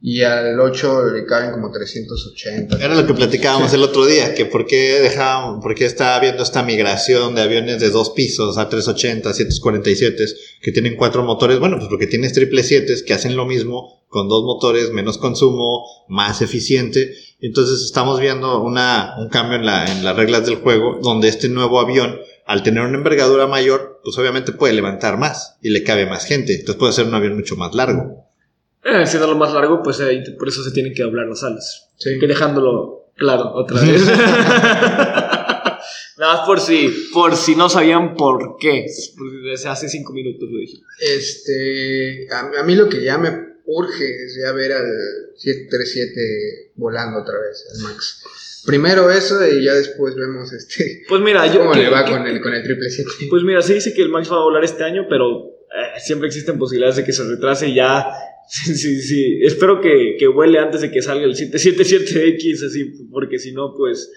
y 0.01 0.23
al 0.23 0.61
8 0.61 1.07
le 1.07 1.25
caben 1.25 1.53
como 1.53 1.71
380. 1.71 2.77
Era 2.77 2.95
lo 2.95 3.07
que 3.07 3.15
platicábamos 3.15 3.73
el 3.73 3.83
otro 3.83 4.05
día, 4.05 4.35
que 4.35 4.45
por 4.45 4.67
qué 4.67 5.01
dejaban, 5.01 5.61
por 5.61 5.75
qué 5.75 5.87
está 5.87 6.17
habiendo 6.17 6.43
esta 6.43 6.63
migración 6.63 7.35
de 7.35 7.41
aviones 7.43 7.81
de 7.81 7.89
dos 7.89 8.11
pisos 8.11 8.59
a 8.59 8.69
380, 8.69 9.33
747 9.33 10.25
que 10.61 10.73
tienen 10.73 10.97
cuatro 10.97 11.23
motores. 11.23 11.59
Bueno, 11.59 11.79
pues 11.79 11.89
porque 11.89 12.07
tienes 12.07 12.35
triple 12.35 12.63
siete 12.63 12.95
que 13.07 13.15
hacen 13.15 13.35
lo 13.35 13.47
mismo 13.47 14.05
con 14.09 14.29
dos 14.29 14.45
motores, 14.45 14.93
menos 14.93 15.19
consumo, 15.19 15.87
más 16.09 16.43
eficiente. 16.43 17.15
Entonces 17.41 17.83
estamos 17.83 18.21
viendo 18.21 18.63
una, 18.63 19.15
un 19.19 19.29
cambio 19.29 19.57
en, 19.57 19.67
la, 19.67 19.91
en 19.91 20.05
las 20.05 20.15
reglas 20.17 20.47
del 20.47 20.57
juego, 20.57 21.01
donde 21.03 21.29
este 21.29 21.49
nuevo 21.49 21.81
avión, 21.81 22.21
al 22.47 22.63
tener 22.63 22.85
una 22.85 22.99
envergadura 22.99 23.47
mayor, 23.47 24.01
pues 24.05 24.17
obviamente 24.19 24.53
puede 24.53 24.75
levantar 24.75 25.19
más 25.19 25.57
y 25.63 25.71
le 25.71 25.83
cabe 25.83 26.07
más 26.07 26.27
gente. 26.27 26.53
Entonces 26.55 26.77
puede 26.77 26.93
ser 26.93 27.07
un 27.07 27.15
avión 27.15 27.35
mucho 27.35 27.57
más 27.57 27.75
largo. 27.75 28.25
Eh, 28.85 29.07
siendo 29.07 29.27
lo 29.27 29.37
más 29.37 29.53
largo, 29.55 29.83
pues 29.83 29.99
te- 29.99 30.33
por 30.39 30.49
eso 30.49 30.63
se 30.63 30.71
tienen 30.71 30.93
que 30.95 31.03
doblar 31.03 31.27
las 31.27 31.43
alas. 31.43 31.91
Sí. 31.97 32.19
Que 32.19 32.27
dejándolo 32.27 33.09
claro 33.17 33.53
otra 33.55 33.81
vez. 33.81 34.03
Nada 36.17 36.37
más 36.37 36.47
por 36.47 36.61
si, 36.61 37.09
por 37.13 37.35
si 37.37 37.57
no 37.57 37.69
sabían 37.69 38.15
por 38.15 38.57
qué. 38.61 38.87
Desde 39.51 39.69
hace 39.69 39.89
cinco 39.89 40.13
minutos 40.13 40.49
lo 40.51 40.59
dije. 40.59 40.79
Este, 41.01 42.29
a, 42.33 42.61
a 42.61 42.63
mí 42.63 42.77
lo 42.77 42.89
que 42.89 43.03
ya 43.03 43.19
me 43.19 43.55
urge 43.67 44.25
es 44.25 44.37
ya 44.41 44.53
ver 44.53 44.73
al 44.73 44.85
737 45.37 46.73
volando 46.77 47.21
otra 47.21 47.35
vez, 47.41 47.67
el 47.75 47.83
Max. 47.83 48.23
Primero 48.65 49.11
eso 49.11 49.45
y 49.47 49.65
ya 49.65 49.75
después 49.75 50.15
vemos 50.15 50.53
este 50.53 51.03
Pues 51.09 51.21
mira, 51.21 51.47
yo. 51.49 51.61
cómo 51.61 51.73
que- 51.73 51.81
le 51.81 51.91
va 51.91 52.05
que- 52.05 52.13
con 52.13 52.27
el, 52.27 52.41
con 52.41 52.55
el 52.55 52.63
777. 52.63 53.27
Pues 53.29 53.43
mira, 53.43 53.61
se 53.63 53.75
dice 53.75 53.93
que 53.93 54.03
el 54.03 54.09
Max 54.11 54.31
va 54.31 54.37
a 54.37 54.41
volar 54.45 54.63
este 54.65 54.85
año, 54.85 55.07
pero 55.09 55.49
eh, 55.49 55.99
siempre 56.01 56.29
existen 56.29 56.59
posibilidades 56.59 56.97
de 56.97 57.05
que 57.05 57.13
se 57.13 57.25
retrase 57.25 57.69
y 57.69 57.75
ya. 57.75 58.07
Sí, 58.47 58.75
sí, 58.75 59.01
sí. 59.01 59.39
Espero 59.43 59.81
que, 59.81 60.17
que 60.19 60.27
vuele 60.27 60.59
antes 60.59 60.81
de 60.83 60.91
que 60.91 61.03
salga 61.03 61.25
el 61.25 61.35
777X, 61.35 62.67
así, 62.67 63.09
porque 63.11 63.39
si 63.39 63.53
no, 63.53 63.75
pues, 63.77 64.11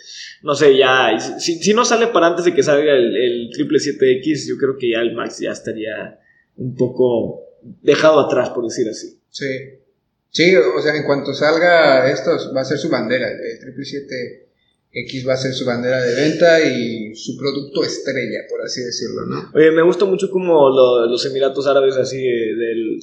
no 0.44 0.54
sé, 0.54 0.78
ya. 0.78 1.18
Si, 1.40 1.56
si 1.56 1.74
no 1.74 1.86
sale 1.86 2.08
para 2.08 2.28
antes 2.28 2.46
de 2.46 2.54
que 2.54 2.64
salga 2.64 2.94
el, 2.94 3.16
el 3.16 3.50
777X, 3.52 4.48
yo 4.50 4.58
creo 4.58 4.78
que 4.78 4.92
ya 4.92 5.00
el 5.00 5.14
Max 5.14 5.40
ya 5.40 5.52
estaría 5.52 6.20
un 6.58 6.76
poco 6.76 7.42
dejado 7.82 8.20
atrás, 8.20 8.50
por 8.50 8.66
decir 8.66 8.88
así. 8.90 9.20
Sí. 9.30 9.46
Sí, 10.30 10.56
o 10.56 10.82
sea, 10.82 10.96
en 10.96 11.06
cuanto 11.06 11.34
salga 11.34 12.12
esto, 12.12 12.32
va 12.56 12.62
a 12.62 12.66
ser 12.66 12.78
su 12.78 12.90
bandera. 12.90 13.28
El 13.32 13.74
777X 15.06 15.28
va 15.28 15.34
a 15.34 15.38
ser 15.38 15.54
su 15.54 15.66
bandera 15.66 16.02
de 16.02 16.16
venta 16.16 16.62
y 16.64 17.16
su 17.16 17.38
producto 17.38 17.84
estrella, 17.84 18.40
por 18.50 18.62
así 18.62 18.82
decirlo, 18.82 19.26
¿no? 19.26 19.52
Oye, 19.54 19.72
me 19.72 19.82
gusta 19.84 20.06
mucho 20.06 20.30
como 20.30 20.70
lo- 20.70 21.06
los 21.08 21.26
Emiratos 21.26 21.68
Árabes, 21.68 21.96
así, 21.98 22.22
del, 22.22 23.00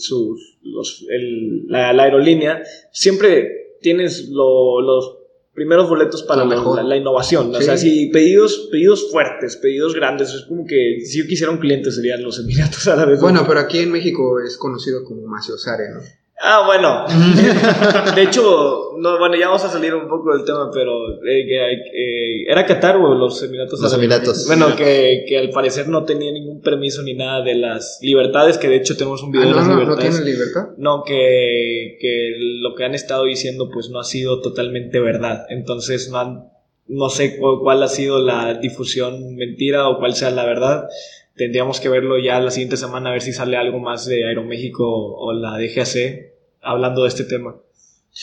los, 0.62 1.04
el- 1.10 1.66
la, 1.68 1.92
la 1.92 2.02
aerolínea, 2.04 2.62
siempre 2.92 3.76
tienes 3.80 4.28
lo- 4.28 4.80
los 4.80 5.18
primeros 5.54 5.88
boletos 5.88 6.22
para 6.24 6.44
la, 6.44 6.56
mejor. 6.56 6.76
la- 6.76 6.82
la 6.82 6.96
innovación. 6.96 7.54
O 7.54 7.60
sea, 7.60 7.76
sí, 7.76 8.10
pedidos, 8.12 8.68
pedidos 8.72 9.10
fuertes, 9.10 9.56
pedidos 9.56 9.94
grandes. 9.94 10.32
Es 10.34 10.42
como 10.48 10.66
que 10.66 10.98
si 11.04 11.18
yo 11.18 11.26
quisiera 11.28 11.52
un 11.52 11.58
cliente 11.58 11.92
serían 11.92 12.22
los 12.22 12.38
Emiratos 12.40 12.86
Árabes. 12.88 13.20
Bueno, 13.20 13.44
pero 13.46 13.60
aquí 13.60 13.78
en 13.78 13.92
México 13.92 14.40
es 14.40 14.56
conocido 14.56 15.04
como 15.04 15.26
Maciosare, 15.26 15.90
¿no? 15.90 16.00
Ah, 16.42 16.64
bueno. 16.66 17.06
De 18.14 18.22
hecho, 18.22 18.90
no, 18.98 19.18
bueno, 19.18 19.36
ya 19.36 19.46
vamos 19.46 19.64
a 19.64 19.68
salir 19.68 19.94
un 19.94 20.08
poco 20.08 20.36
del 20.36 20.44
tema, 20.44 20.70
pero 20.72 20.92
eh, 21.26 21.46
eh, 21.48 22.44
¿era 22.48 22.66
Qatar 22.66 22.96
o 22.96 23.14
los 23.14 23.42
Emiratos 23.42 23.80
Los? 23.80 23.94
Emiratos. 23.94 24.46
Bueno, 24.46 24.74
que, 24.76 25.24
que 25.28 25.38
al 25.38 25.50
parecer 25.50 25.88
no 25.88 26.04
tenía 26.04 26.32
ningún 26.32 26.60
permiso 26.60 27.02
ni 27.02 27.14
nada 27.14 27.42
de 27.42 27.54
las 27.54 27.98
libertades, 28.02 28.58
que 28.58 28.68
de 28.68 28.76
hecho 28.76 28.96
tenemos 28.96 29.22
un 29.22 29.30
video 29.30 29.44
Ah, 29.44 29.46
de 29.48 29.52
no, 29.52 29.58
las 29.58 29.68
no, 29.68 29.74
no 29.74 29.80
libertades. 29.80 30.14
tienen 30.16 30.32
libertad. 30.34 30.62
No, 30.76 31.02
que, 31.04 31.96
que 32.00 32.32
lo 32.60 32.74
que 32.74 32.84
han 32.84 32.94
estado 32.94 33.24
diciendo 33.24 33.70
pues 33.72 33.88
no 33.90 34.00
ha 34.00 34.04
sido 34.04 34.40
totalmente 34.42 35.00
verdad. 35.00 35.46
Entonces 35.50 36.10
no, 36.10 36.18
han- 36.18 36.48
no 36.86 37.08
sé 37.08 37.38
cu- 37.38 37.60
cuál, 37.62 37.82
ha 37.82 37.88
sido 37.88 38.18
la 38.18 38.54
difusión 38.54 39.36
mentira 39.36 39.88
o 39.88 39.98
cuál 39.98 40.14
sea 40.14 40.30
la 40.30 40.44
verdad. 40.44 40.88
Tendríamos 41.36 41.80
que 41.80 41.88
verlo 41.88 42.18
ya 42.18 42.38
la 42.40 42.50
siguiente 42.50 42.76
semana 42.76 43.10
a 43.10 43.12
ver 43.12 43.22
si 43.22 43.32
sale 43.32 43.56
algo 43.56 43.80
más 43.80 44.06
de 44.06 44.26
Aeroméxico 44.26 44.86
o 44.86 45.32
la 45.32 45.58
DGAC 45.58 46.34
hablando 46.62 47.02
de 47.02 47.08
este 47.08 47.24
tema. 47.24 47.56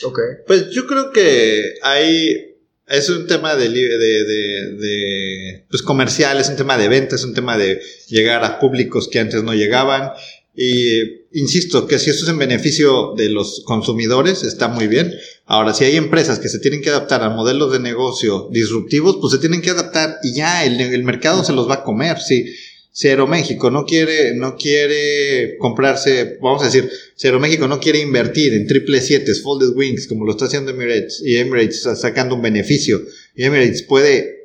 Ok. 0.04 0.18
Pues 0.46 0.70
yo 0.70 0.86
creo 0.86 1.10
que 1.10 1.74
hay. 1.82 2.48
Es 2.88 3.08
un 3.08 3.26
tema 3.26 3.54
de, 3.54 3.68
de, 3.68 3.98
de, 3.98 4.76
de, 4.76 5.64
pues 5.70 5.82
comercial, 5.82 6.38
es 6.40 6.48
un 6.48 6.56
tema 6.56 6.76
de 6.76 6.88
venta, 6.88 7.14
es 7.14 7.24
un 7.24 7.32
tema 7.32 7.56
de 7.56 7.80
llegar 8.08 8.44
a 8.44 8.58
públicos 8.58 9.08
que 9.08 9.20
antes 9.20 9.42
no 9.42 9.54
llegaban. 9.54 10.10
Y 10.54 11.00
insisto, 11.32 11.86
que 11.86 11.98
si 11.98 12.10
esto 12.10 12.24
es 12.24 12.30
en 12.30 12.38
beneficio 12.38 13.14
de 13.16 13.30
los 13.30 13.62
consumidores, 13.64 14.42
está 14.42 14.68
muy 14.68 14.88
bien. 14.88 15.14
Ahora, 15.46 15.72
si 15.72 15.84
hay 15.84 15.96
empresas 15.96 16.38
que 16.38 16.48
se 16.48 16.58
tienen 16.58 16.82
que 16.82 16.90
adaptar 16.90 17.22
a 17.22 17.30
modelos 17.30 17.72
de 17.72 17.78
negocio 17.78 18.48
disruptivos, 18.50 19.16
pues 19.20 19.32
se 19.32 19.38
tienen 19.38 19.62
que 19.62 19.70
adaptar 19.70 20.16
y 20.22 20.34
ya 20.34 20.64
el, 20.64 20.78
el 20.80 21.04
mercado 21.04 21.44
se 21.44 21.54
los 21.54 21.70
va 21.70 21.74
a 21.76 21.84
comer. 21.84 22.18
Si, 22.18 22.44
si 22.94 23.08
Aeroméxico 23.08 23.70
no 23.70 23.86
quiere, 23.86 24.34
no 24.34 24.54
quiere 24.56 25.56
comprarse, 25.58 26.36
vamos 26.42 26.60
a 26.60 26.66
decir, 26.66 26.90
si 27.16 27.26
Aeroméxico 27.26 27.66
no 27.66 27.80
quiere 27.80 28.00
invertir 28.00 28.52
en 28.52 28.66
triple 28.66 29.00
siete, 29.00 29.34
folded 29.34 29.74
wings, 29.74 30.06
como 30.06 30.26
lo 30.26 30.32
está 30.32 30.44
haciendo 30.44 30.72
Emirates, 30.72 31.22
y 31.24 31.36
Emirates 31.36 31.78
está 31.78 31.96
sacando 31.96 32.34
un 32.34 32.42
beneficio, 32.42 33.00
y 33.34 33.44
Emirates 33.44 33.82
puede 33.82 34.42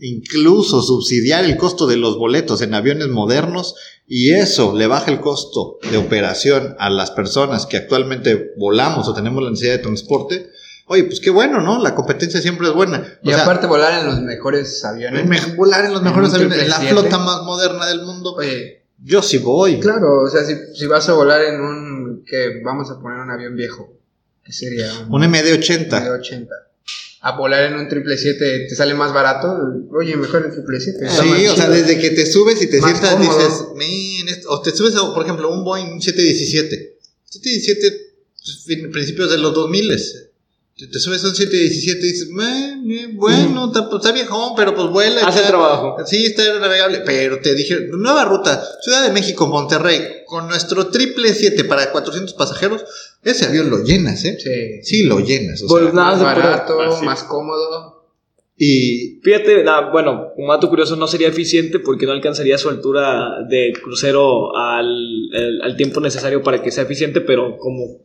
incluso 0.00 0.82
subsidiar 0.82 1.44
el 1.44 1.56
costo 1.56 1.86
de 1.86 1.96
los 1.96 2.18
boletos 2.18 2.62
en 2.62 2.74
aviones 2.74 3.08
modernos, 3.08 3.76
y 4.08 4.32
eso 4.32 4.76
le 4.76 4.88
baja 4.88 5.12
el 5.12 5.20
costo 5.20 5.78
de 5.88 5.96
operación 5.96 6.74
a 6.80 6.90
las 6.90 7.12
personas 7.12 7.64
que 7.64 7.76
actualmente 7.76 8.52
volamos 8.58 9.08
o 9.08 9.14
tenemos 9.14 9.42
la 9.42 9.50
necesidad 9.50 9.76
de 9.76 9.84
transporte. 9.84 10.50
Oye, 10.86 11.04
pues 11.04 11.20
qué 11.20 11.30
bueno, 11.30 11.60
¿no? 11.60 11.82
La 11.82 11.94
competencia 11.94 12.40
siempre 12.42 12.68
es 12.68 12.74
buena. 12.74 13.18
O 13.22 13.28
Y 13.28 13.32
sea, 13.32 13.42
aparte 13.42 13.66
volar 13.66 14.00
en 14.00 14.06
los 14.06 14.20
mejores 14.20 14.84
aviones. 14.84 15.26
me- 15.26 15.40
volar 15.56 15.84
en 15.86 15.92
los 15.92 16.02
mejores 16.02 16.28
En 16.30 16.34
un 16.36 16.52
aviones, 16.52 16.58
en 16.64 16.68
la 16.70 16.76
777. 16.76 17.08
flota 17.08 17.18
más 17.24 17.42
moderna 17.44 17.86
del 17.86 18.02
mundo. 18.02 18.34
Oye, 18.34 18.82
Yo 19.02 19.22
sí 19.22 19.38
voy. 19.38 19.80
claro, 19.80 20.22
o 20.22 20.28
sea, 20.28 20.44
si, 20.44 20.54
si 20.74 20.86
vas 20.86 21.08
a 21.08 21.14
volar 21.14 21.42
en 21.42 21.60
un, 21.60 22.24
que 22.26 22.60
vamos 22.64 22.90
a 22.90 23.00
poner 23.00 23.18
un 23.18 23.30
avión 23.30 23.56
viejo, 23.56 23.96
¿qué 24.44 24.52
sería? 24.52 24.90
Un 25.08 25.22
MD-80. 25.22 26.02
de 26.04 26.10
80. 26.10 26.54
A 27.22 27.32
volar 27.38 27.64
en 27.64 27.74
un 27.74 27.88
777 27.88 28.66
te 28.68 28.74
sale 28.76 28.92
más 28.92 29.14
barato. 29.14 29.56
Oye, 29.98 30.14
mejor 30.16 30.44
el 30.44 30.52
777. 30.52 31.06
está 31.06 31.24
más 31.24 31.38
Sí, 31.38 31.46
o 31.46 31.56
sea, 31.56 31.70
desde 31.70 31.98
que 31.98 32.10
te 32.10 32.26
subes 32.26 32.60
y 32.60 32.66
te 32.68 32.80
Más 32.82 32.90
sientas, 32.90 33.14
cómodo. 33.14 33.38
dices, 33.78 34.44
o 34.46 34.60
te 34.60 34.70
subes 34.72 34.94
a, 34.96 35.14
por 35.14 35.22
ejemplo, 35.22 35.50
un 35.50 35.64
Boeing 35.64 35.98
717. 36.02 36.98
717, 37.24 37.96
pues, 38.36 38.92
principios 38.92 39.30
de 39.30 39.38
los 39.38 39.54
2000. 39.54 39.98
Te, 40.76 40.98
subes 40.98 41.22
a 41.24 41.28
un 41.28 41.34
717 41.36 42.00
y 42.04 42.10
dices, 42.10 42.28
"Man, 42.30 42.90
eh, 42.90 43.10
bueno, 43.14 43.66
está, 43.66 43.88
está 43.96 44.10
viejón, 44.10 44.54
pero 44.56 44.74
pues 44.74 44.88
vuela. 44.88 45.24
Hace 45.24 45.42
trabajo. 45.42 45.96
Sí, 46.04 46.26
está 46.26 46.58
navegable. 46.58 47.02
Pero 47.06 47.38
te 47.38 47.54
dije, 47.54 47.86
nueva 47.92 48.24
ruta, 48.24 48.60
Ciudad 48.82 49.04
de 49.06 49.12
México, 49.12 49.46
Monterrey, 49.46 50.00
con 50.26 50.48
nuestro 50.48 50.88
triple 50.88 51.32
7 51.32 51.62
para 51.64 51.92
400 51.92 52.34
pasajeros, 52.34 52.84
ese 53.22 53.44
avión 53.46 53.70
lo 53.70 53.84
llenas, 53.84 54.24
¿eh? 54.24 54.36
Sí. 54.40 54.82
Sí, 54.82 55.02
lo 55.04 55.20
llenas. 55.20 55.62
O 55.62 55.68
Pues 55.68 55.84
sea, 55.84 55.92
nada, 55.92 56.16
Más 56.16 56.22
barato, 56.24 56.76
más 57.04 57.22
cómodo. 57.22 58.08
y 58.58 59.20
Fíjate, 59.22 59.64
bueno, 59.92 60.32
un 60.36 60.48
dato 60.48 60.68
curioso 60.68 60.96
no 60.96 61.06
sería 61.06 61.28
eficiente 61.28 61.78
porque 61.78 62.04
no 62.06 62.10
alcanzaría 62.12 62.58
su 62.58 62.68
altura 62.68 63.44
de 63.48 63.72
crucero 63.80 64.56
al, 64.56 64.86
el- 65.32 65.62
al 65.62 65.76
tiempo 65.76 66.00
necesario 66.00 66.42
para 66.42 66.60
que 66.62 66.72
sea 66.72 66.82
eficiente, 66.82 67.20
pero 67.20 67.58
como, 67.58 68.00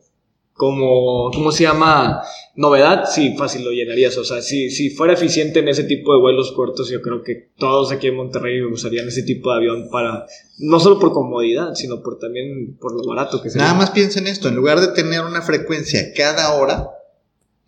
como, 0.59 1.31
¿cómo 1.31 1.53
se 1.53 1.63
llama? 1.63 2.21
Novedad, 2.57 3.05
sí, 3.09 3.33
fácil 3.37 3.63
lo 3.63 3.71
llenarías. 3.71 4.17
O 4.17 4.25
sea, 4.25 4.41
si, 4.41 4.69
si 4.69 4.89
fuera 4.89 5.13
eficiente 5.13 5.59
en 5.59 5.69
ese 5.69 5.85
tipo 5.85 6.13
de 6.13 6.19
vuelos 6.19 6.51
cortos, 6.51 6.89
yo 6.89 7.01
creo 7.01 7.23
que 7.23 7.51
todos 7.57 7.93
aquí 7.93 8.07
en 8.07 8.17
Monterrey 8.17 8.61
usarían 8.63 9.07
ese 9.07 9.23
tipo 9.23 9.51
de 9.51 9.55
avión 9.55 9.89
para, 9.89 10.25
no 10.57 10.81
solo 10.81 10.99
por 10.99 11.13
comodidad, 11.13 11.75
sino 11.75 12.03
por 12.03 12.19
también 12.19 12.75
por 12.77 12.93
lo 12.93 13.07
barato 13.07 13.41
que 13.41 13.49
sería. 13.49 13.67
Nada 13.67 13.79
más 13.79 13.91
piensa 13.91 14.19
en 14.19 14.27
esto, 14.27 14.49
en 14.49 14.55
lugar 14.57 14.81
de 14.81 14.89
tener 14.89 15.21
una 15.21 15.41
frecuencia 15.41 16.11
cada 16.13 16.53
hora, 16.55 16.89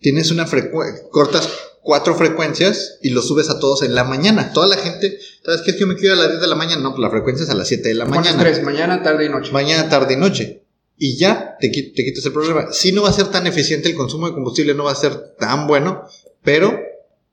tienes 0.00 0.30
una 0.30 0.44
frecuencia, 0.44 1.08
cortas 1.10 1.48
cuatro 1.80 2.14
frecuencias 2.14 2.98
y 3.00 3.08
los 3.08 3.26
subes 3.26 3.48
a 3.48 3.58
todos 3.58 3.82
en 3.84 3.94
la 3.94 4.04
mañana. 4.04 4.52
Toda 4.52 4.66
la 4.66 4.76
gente, 4.76 5.18
¿sabes 5.42 5.62
qué 5.62 5.70
es 5.70 5.76
que 5.76 5.80
yo 5.80 5.86
me 5.86 5.96
quiero 5.96 6.14
ir 6.14 6.20
a 6.20 6.24
las 6.24 6.30
10 6.32 6.42
de 6.42 6.46
la 6.46 6.56
mañana? 6.56 6.82
No, 6.82 6.90
pues 6.90 7.00
la 7.00 7.08
frecuencia 7.08 7.44
es 7.44 7.48
a 7.50 7.54
las 7.54 7.68
7 7.68 7.88
de 7.88 7.94
la 7.94 8.04
mañana. 8.04 8.38
tres, 8.38 8.62
mañana, 8.62 9.02
tarde 9.02 9.24
y 9.24 9.30
noche. 9.30 9.50
Mañana, 9.50 9.88
tarde 9.88 10.12
y 10.12 10.16
noche. 10.18 10.61
Y 11.04 11.16
ya 11.16 11.56
te, 11.58 11.68
te 11.68 12.04
quitas 12.04 12.24
el 12.26 12.32
problema. 12.32 12.66
Sí, 12.70 12.92
no 12.92 13.02
va 13.02 13.08
a 13.08 13.12
ser 13.12 13.26
tan 13.26 13.44
eficiente 13.48 13.88
el 13.88 13.96
consumo 13.96 14.28
de 14.28 14.34
combustible, 14.34 14.72
no 14.72 14.84
va 14.84 14.92
a 14.92 14.94
ser 14.94 15.34
tan 15.36 15.66
bueno, 15.66 16.02
pero 16.44 16.78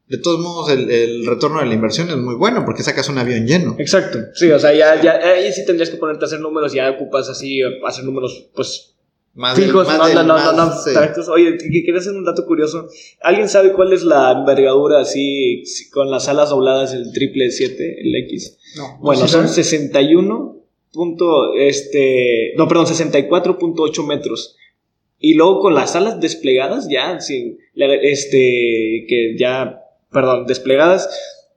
de 0.07 0.17
todos 0.17 0.39
modos 0.39 0.71
el, 0.71 0.89
el 0.89 1.27
retorno 1.27 1.59
de 1.59 1.67
la 1.67 1.75
inversión 1.75 2.09
es 2.09 2.17
muy 2.17 2.33
bueno 2.33 2.65
porque 2.65 2.81
sacas 2.81 3.09
un 3.09 3.19
avión 3.19 3.45
lleno. 3.45 3.75
Exacto. 3.77 4.17
Sí, 4.33 4.49
o 4.49 4.57
sea, 4.57 4.73
ya, 4.73 4.99
ya 4.99 5.11
ahí 5.17 5.53
sí 5.53 5.65
tendrías 5.67 5.91
que 5.91 5.97
ponerte 5.97 6.25
a 6.25 6.27
hacer 6.27 6.39
números, 6.39 6.73
ya 6.73 6.89
ocupas 6.89 7.29
así, 7.29 7.59
eh, 7.61 7.65
hacer 7.85 8.05
números, 8.05 8.47
pues, 8.55 8.95
Más 9.35 9.55
del- 9.55 9.65
fijos. 9.65 9.85
más 9.85 9.99
no, 9.99 10.05
del- 10.07 10.15
no, 10.15 10.23
no, 10.23 10.37
no, 10.39 10.51
no, 10.53 10.65
más, 10.65 10.87
exactos. 10.87 11.29
Oye, 11.29 11.55
que- 11.59 11.69
que 11.69 11.83
quería 11.83 11.99
hacer 11.99 12.13
un 12.13 12.25
dato 12.25 12.47
curioso. 12.47 12.87
¿Alguien 13.21 13.47
sabe 13.49 13.71
cuál 13.73 13.93
es 13.93 14.01
la 14.03 14.31
envergadura 14.31 14.99
así, 15.01 15.61
con 15.93 16.09
las 16.09 16.27
alas 16.27 16.49
dobladas 16.49 16.91
del 16.93 17.13
triple 17.13 17.51
7, 17.51 18.01
el 18.01 18.15
X? 18.25 18.57
No. 18.77 18.97
Bueno, 18.99 19.27
¿Sí 19.27 19.31
son 19.31 19.41
sabes? 19.47 19.53
61. 19.67 20.55
Punto, 20.91 21.53
este, 21.55 22.53
no, 22.57 22.67
perdón, 22.67 22.85
64.8 22.87 24.05
metros. 24.07 24.55
Y 25.19 25.33
luego 25.33 25.59
con 25.59 25.75
las 25.75 25.95
alas 25.95 26.19
desplegadas, 26.19 26.87
ya, 26.89 27.19
sin, 27.19 27.57
este, 27.75 29.05
que 29.07 29.35
ya, 29.37 29.81
perdón, 30.11 30.45
desplegadas, 30.47 31.09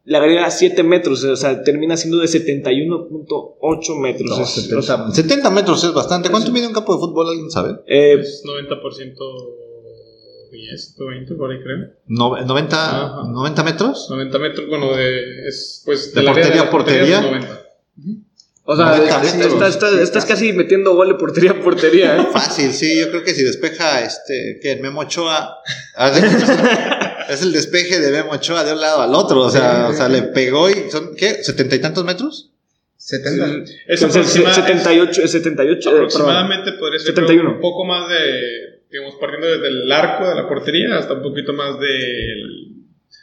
le 0.04 0.16
agrega 0.18 0.50
7 0.50 0.82
metros, 0.82 1.22
o 1.22 1.36
sea, 1.36 1.62
termina 1.62 1.96
siendo 1.96 2.18
de 2.18 2.26
71.8 2.26 3.98
metros. 4.00 4.36
no, 4.38 4.42
Es- 4.44 4.50
70, 4.50 5.12
70 5.12 5.50
metros 5.50 5.84
es 5.84 5.92
bastante. 5.94 6.28
¿Cuánto 6.28 6.50
mide 6.50 6.66
un 6.66 6.72
campo 6.72 6.92
de 6.94 7.00
fútbol? 7.00 7.28
¿Alguien 7.30 7.50
sabe? 7.50 7.78
eh, 7.86 8.16
Es 8.20 8.42
90% 8.44 9.14
10, 10.50 10.96
20, 10.98 11.34
por 11.36 11.50
ahí 11.52 11.58
creo. 11.62 11.88
No- 12.06 12.36
90, 12.44 12.76
Ajá. 13.20 13.28
90 13.30 13.62
metros. 13.62 14.08
90 14.10 14.38
metros, 14.38 14.68
bueno, 14.68 14.94
de, 14.96 15.48
es, 15.48 15.82
pues, 15.86 16.12
¿De 16.12 16.20
del 16.20 16.28
área 16.28 16.42
portería 16.42 16.60
a 16.60 16.64
la 16.64 16.70
portería 16.70 17.20
portería? 17.20 17.40
90. 17.46 17.62
O 18.64 18.76
sea, 18.76 18.96
90 18.96 20.02
estás, 20.02 20.24
casi 20.24 20.52
metiendo 20.52 20.94
gol 20.94 21.08
de 21.08 21.14
portería 21.14 21.50
a 21.50 21.60
portería, 21.60 22.16
¿eh? 22.16 22.26
Fácil, 22.32 22.72
sí, 22.72 22.98
yo 23.00 23.10
creo 23.10 23.24
que 23.24 23.34
si 23.34 23.42
despeja 23.42 24.02
este, 24.04 24.60
que 24.62 24.76
Memo 24.76 25.00
Ochoa, 25.00 25.58
cuenta, 25.96 27.26
es 27.28 27.42
el 27.42 27.52
despeje 27.52 27.98
de 27.98 28.10
Memo 28.12 28.32
Ochoa 28.32 28.62
de 28.64 28.72
un 28.72 28.80
lado 28.80 29.02
al 29.02 29.14
otro, 29.14 29.40
o 29.40 29.50
sea, 29.50 29.88
o 29.88 29.92
sea, 29.92 30.08
le 30.08 30.22
pegó 30.22 30.70
y 30.70 30.90
son, 30.90 31.16
¿qué? 31.16 31.42
¿Setenta 31.42 31.74
y 31.74 31.80
tantos 31.80 32.04
metros? 32.04 32.50
70. 32.98 33.72
Es 33.88 34.00
aproxima- 34.04 34.54
78, 34.54 35.26
78, 35.26 35.70
eh, 35.72 35.82
perdón. 35.82 36.04
aproximadamente 36.06 36.72
podría 36.74 37.00
ser 37.00 37.14
71. 37.16 37.50
un 37.54 37.60
poco 37.60 37.84
más 37.84 38.08
de, 38.08 38.82
digamos, 38.92 39.16
partiendo 39.16 39.48
desde 39.48 39.66
el 39.68 39.90
arco 39.90 40.28
de 40.28 40.36
la 40.36 40.48
portería 40.48 40.98
hasta 40.98 41.14
un 41.14 41.22
poquito 41.22 41.52
más 41.52 41.80
del, 41.80 42.76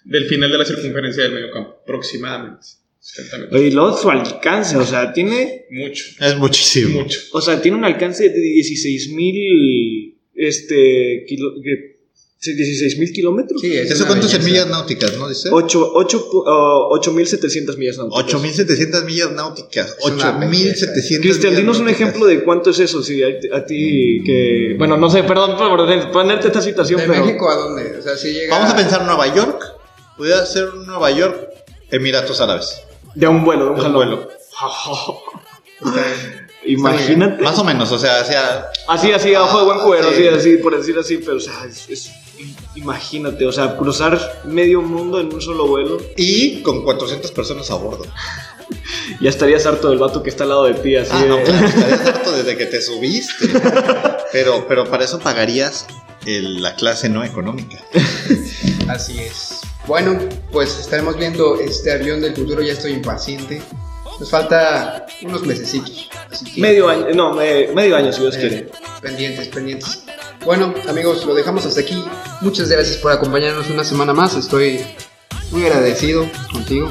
del 0.03 0.25
final 0.25 0.51
de 0.51 0.57
la 0.57 0.65
circunferencia 0.65 1.23
del 1.23 1.31
medio 1.31 1.51
campo, 1.51 1.79
aproximadamente. 1.81 2.67
70 2.99 3.37
metros. 3.37 3.59
Oye, 3.59 3.67
y 3.67 3.71
luego 3.71 3.97
su 3.97 4.09
alcance, 4.09 4.77
o 4.77 4.85
sea, 4.85 5.13
tiene 5.13 5.65
Mucho, 5.71 6.03
Es 6.19 6.35
muchísimo. 6.37 7.01
mucho. 7.01 7.19
O 7.33 7.41
sea, 7.41 7.61
tiene 7.61 7.77
un 7.77 7.85
alcance 7.85 8.29
de 8.29 8.39
16 8.39 9.09
mil 9.13 10.15
este, 10.35 11.25
kilo, 11.27 11.51
que- 11.63 11.99
16 12.41 12.97
mil 12.99 13.11
kilómetros. 13.11 13.59
Sí, 13.59 13.75
es 13.75 13.91
¿Eso 13.91 14.03
una 14.03 14.07
cuánto 14.07 14.27
es 14.27 14.33
en 14.33 14.45
millas 14.45 14.67
náuticas, 14.69 15.17
no 15.17 15.27
dice? 15.27 15.49
8, 15.51 15.91
8.700 15.93 17.77
millas 17.77 17.97
náuticas. 17.97 18.15
8700 18.33 19.03
millas 19.03 19.31
náuticas. 19.33 19.97
Es 19.99 20.05
una 20.05 20.37
8700 20.37 21.19
Cristian, 21.21 21.55
dinos 21.57 21.79
un 21.79 21.89
ejemplo 21.89 22.25
de 22.25 22.41
cuánto 22.45 22.69
es 22.69 22.79
eso. 22.79 23.03
Si 23.03 23.21
a, 23.23 23.27
a 23.53 23.65
ti 23.65 24.21
que. 24.25 24.75
Bueno, 24.77 24.95
no 24.95 25.09
sé, 25.09 25.23
perdón 25.23 25.57
por 25.57 25.85
ponerte 26.13 26.47
esta 26.47 26.61
situación, 26.61 27.01
¿De 27.01 27.07
pero. 27.07 27.25
México 27.25 27.49
a 27.49 27.55
dónde? 27.55 27.97
O 27.97 28.01
sea, 28.01 28.15
si 28.15 28.31
llega. 28.31 28.57
Vamos 28.57 28.73
a 28.73 28.75
pensar 28.77 29.03
Nueva 29.05 29.35
York. 29.35 29.61
Pudiera 30.15 30.45
ser 30.45 30.73
Nueva 30.73 31.11
York, 31.11 31.49
Emiratos 31.91 32.39
Árabes. 32.39 32.83
De 33.15 33.27
un 33.27 33.43
vuelo, 33.43 33.65
de 33.65 33.69
un 33.71 33.75
De 33.77 33.81
un 33.81 33.87
jalón. 33.93 34.09
vuelo. 34.09 34.29
Imagínate. 36.65 37.41
Más 37.41 37.57
o 37.57 37.63
menos, 37.63 37.91
o 37.91 37.97
sea, 37.97 38.19
hacia 38.19 38.67
Así, 38.87 39.11
así, 39.11 39.33
a 39.33 39.43
ojo 39.43 39.59
de 39.59 39.65
buen 39.65 39.79
cuero, 39.79 40.09
Sí. 40.13 40.27
así, 40.27 40.39
así, 40.39 40.57
por 40.57 40.77
decir 40.77 40.97
así, 40.99 41.17
pero, 41.17 41.37
o 41.37 41.39
sea, 41.39 41.65
es, 41.65 41.89
es- 41.89 42.11
imagínate, 42.75 43.45
o 43.45 43.51
sea, 43.51 43.75
cruzar 43.77 44.41
medio 44.45 44.81
mundo 44.81 45.19
en 45.19 45.33
un 45.33 45.41
solo 45.41 45.67
vuelo, 45.67 45.97
y 46.17 46.61
con 46.61 46.83
400 46.83 47.31
personas 47.31 47.71
a 47.71 47.75
bordo. 47.75 48.05
ya 49.21 49.29
estarías 49.29 49.65
harto 49.65 49.89
del 49.89 49.99
vato 49.99 50.21
que 50.21 50.29
está 50.29 50.43
al 50.43 50.49
lado 50.49 50.65
de 50.65 50.73
ti, 50.75 50.95
así. 50.95 51.11
Ah, 51.13 51.25
no, 51.27 51.41
claro, 51.41 51.65
estarías 51.67 52.05
harto 52.05 52.31
desde 52.33 52.57
que 52.57 52.65
te 52.65 52.81
subiste. 52.81 53.47
Pero, 54.31 54.65
pero 54.67 54.85
para 54.89 55.05
eso 55.05 55.19
pagarías 55.19 55.87
el- 56.25 56.61
la 56.61 56.75
clase 56.75 57.09
no 57.09 57.23
económica. 57.23 57.77
Así 58.89 59.19
es. 59.19 59.61
Bueno, 59.89 60.19
pues 60.51 60.77
estaremos 60.79 61.17
viendo 61.17 61.59
este 61.59 61.91
avión 61.91 62.21
del 62.21 62.35
futuro. 62.35 62.61
Ya 62.61 62.73
estoy 62.73 62.91
impaciente. 62.93 63.59
Nos 64.19 64.29
falta 64.29 65.07
unos 65.23 65.41
mesecitos. 65.47 66.07
Que, 66.53 66.61
Medio 66.61 66.87
año, 66.87 67.07
no, 67.15 67.33
me- 67.33 67.69
medio 67.69 67.95
año 67.97 68.13
si 68.13 68.21
Dios 68.21 68.35
eh, 68.35 68.39
quiere. 68.39 68.69
pendientes, 69.01 69.47
pendientes. 69.47 70.03
Bueno, 70.45 70.75
amigos, 70.87 71.25
lo 71.25 71.33
dejamos 71.33 71.65
hasta 71.65 71.81
aquí. 71.81 72.05
Muchas 72.41 72.69
gracias 72.69 72.97
por 72.97 73.11
acompañarnos 73.11 73.67
una 73.71 73.83
semana 73.83 74.13
más. 74.13 74.35
Estoy 74.35 74.85
muy 75.49 75.65
agradecido 75.65 76.29
contigo. 76.53 76.87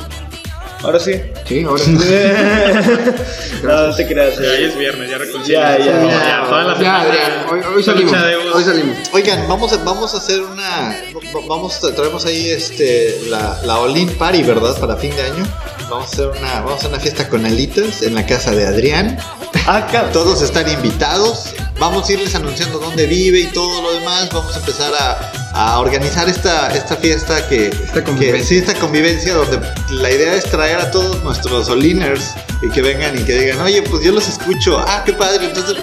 Ahora 0.83 1.01
sí. 1.01 1.21
Sí, 1.47 1.65
ahora 1.65 1.83
sí. 1.83 1.91
no, 3.63 3.87
no 3.89 3.95
te 3.95 4.07
creas. 4.07 4.37
Ya 4.39 4.45
eh. 4.45 4.67
es 4.67 4.79
viernes, 4.79 5.11
ya 5.11 5.19
reconciliamos. 5.19 5.79
Ya, 5.79 5.85
ya, 5.85 6.05
ya, 6.05 6.45
toda 6.49 6.63
la 6.65 6.73
Ya, 6.75 6.79
semana. 6.79 7.01
Adrián, 7.03 7.33
hoy, 7.51 7.61
hoy 7.75 7.83
salimos. 7.83 8.15
Hoy 8.55 8.65
salimos. 8.65 8.97
Oigan, 9.13 9.49
vamos 9.49 9.73
a, 9.73 9.77
vamos 9.79 10.15
a 10.15 10.19
hacer 10.19 10.41
una. 10.43 10.97
va- 11.15 11.47
Vamos, 11.49 11.81
traemos 11.97 12.25
ahí 12.27 12.51
este 12.51 13.19
la, 13.29 13.59
la 13.65 13.79
Olin 13.81 14.09
Party, 14.17 14.43
¿verdad? 14.43 14.77
Para 14.79 14.97
fin 14.97 15.15
de 15.17 15.23
año. 15.23 15.47
Vamos 15.91 16.11
a 16.11 16.13
hacer 16.13 16.27
una, 16.29 16.55
vamos 16.61 16.73
a 16.73 16.77
hacer 16.77 16.89
una 16.91 17.01
fiesta 17.01 17.29
con 17.29 17.45
alitas 17.47 18.03
en 18.03 18.15
la 18.15 18.25
casa 18.27 18.53
de 18.53 18.67
Adrián. 18.67 19.19
Acá. 19.67 20.11
Todos 20.13 20.43
están 20.43 20.69
invitados. 20.71 21.55
Vamos 21.79 22.09
a 22.09 22.13
irles 22.13 22.35
anunciando 22.35 22.79
dónde 22.79 23.07
vive 23.07 23.41
y 23.41 23.47
todo 23.47 23.83
lo 23.83 23.93
demás. 23.95 24.29
Vamos 24.33 24.55
a 24.55 24.59
empezar 24.59 24.93
a, 24.99 25.48
a 25.59 25.81
organizar 25.81 26.29
esta, 26.29 26.69
esta 26.69 26.95
fiesta 26.95 27.49
que, 27.49 27.67
Esta 27.67 28.05
que 28.05 28.45
sí, 28.45 28.59
esta 28.59 28.75
convivencia 28.75 29.35
donde 29.35 29.59
la 29.91 30.09
idea 30.09 30.35
es 30.35 30.45
traer 30.45 30.79
a 30.79 30.93
todos 30.93 31.21
nuestros 31.25 31.69
Oliners 31.69 32.35
y 32.63 32.71
que 32.71 32.81
vengan 32.81 33.19
y 33.19 33.25
que 33.25 33.41
digan, 33.41 33.61
oye, 33.61 33.83
pues 33.83 34.05
yo 34.05 34.13
los 34.13 34.29
escucho. 34.29 34.79
Ah, 34.79 35.03
qué 35.05 35.15
padre. 35.15 35.47
Entonces, 35.47 35.83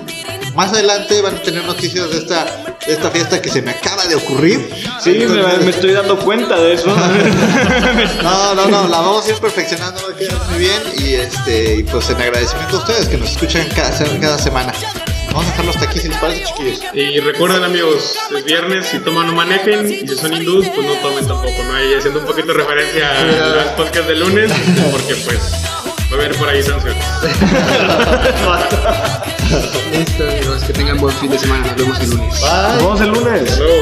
más 0.56 0.72
adelante 0.72 1.22
van 1.22 1.36
a 1.36 1.42
tener 1.42 1.66
noticias 1.66 2.10
de 2.10 2.20
esta, 2.20 2.46
de 2.88 2.94
esta 2.94 3.12
fiesta 3.12 3.42
que 3.42 3.50
se 3.50 3.62
me 3.62 3.72
acaba 3.72 4.06
de 4.06 4.16
ocurrir. 4.16 4.74
Sí, 5.04 5.10
me, 5.10 5.26
Entonces- 5.26 5.66
me 5.66 5.72
estoy 5.72 5.92
dando 5.92 6.20
cuenta 6.20 6.56
de 6.56 6.76
eso. 6.76 6.88
no, 8.24 8.56
no, 8.56 8.68
no, 8.68 8.88
la 8.88 9.00
vamos 9.02 9.26
a 9.26 9.30
ir 9.30 9.36
perfeccionando, 9.36 10.02
va 10.08 10.14
a 10.14 10.18
quedar 10.18 10.38
muy 10.52 10.60
bien. 10.60 10.82
Y 11.00 11.16
este, 11.16 11.76
y 11.80 11.84
pues 11.84 12.10
en 12.10 12.22
agradecimiento 12.22 12.78
a 12.78 12.80
ustedes 12.80 13.10
que 13.10 13.18
nos 13.18 13.30
escuchan 13.32 13.68
cada, 13.76 13.92
cada 14.22 14.40
semana. 14.40 14.72
Vamos 15.36 15.50
a 15.50 15.52
dejarlo 15.52 15.72
hasta 15.72 15.86
aquí 15.86 16.00
si 16.00 16.08
les 16.08 16.18
parece, 16.18 16.46
chiquillos. 16.46 16.80
Y 16.94 17.20
recuerden 17.20 17.62
amigos, 17.66 18.16
es 18.34 18.46
viernes, 18.46 18.88
si 18.88 19.00
toman 19.00 19.28
no 19.28 19.34
manejen, 19.34 19.86
y 19.92 20.08
si 20.08 20.16
son 20.16 20.32
hindús, 20.32 20.66
pues 20.70 20.88
no 20.88 20.94
tomen 20.94 21.28
tampoco, 21.28 21.62
¿no? 21.62 21.84
Y 21.84 21.94
haciendo 21.94 22.22
un 22.22 22.26
poquito 22.26 22.48
de 22.48 22.54
referencia 22.54 23.20
a 23.20 23.24
los 23.26 23.66
podcasts 23.74 24.08
de 24.08 24.16
lunes, 24.16 24.50
porque 24.94 25.14
pues 25.14 25.40
va 26.10 26.12
a 26.12 26.14
haber 26.14 26.38
por 26.38 26.48
ahí 26.48 26.64
sanciones. 26.64 27.04
Listo, 29.92 30.24
amigos. 30.24 30.64
Que 30.64 30.72
tengan 30.72 30.98
buen 31.00 31.14
fin 31.18 31.30
de 31.30 31.38
semana. 31.38 31.68
Nos 31.68 31.76
vemos 31.76 32.00
el 32.00 32.10
lunes. 32.12 32.42
Nos 32.42 32.78
vemos 32.78 33.02
el 33.02 33.10
lunes. 33.10 33.60
Luego. 33.60 33.82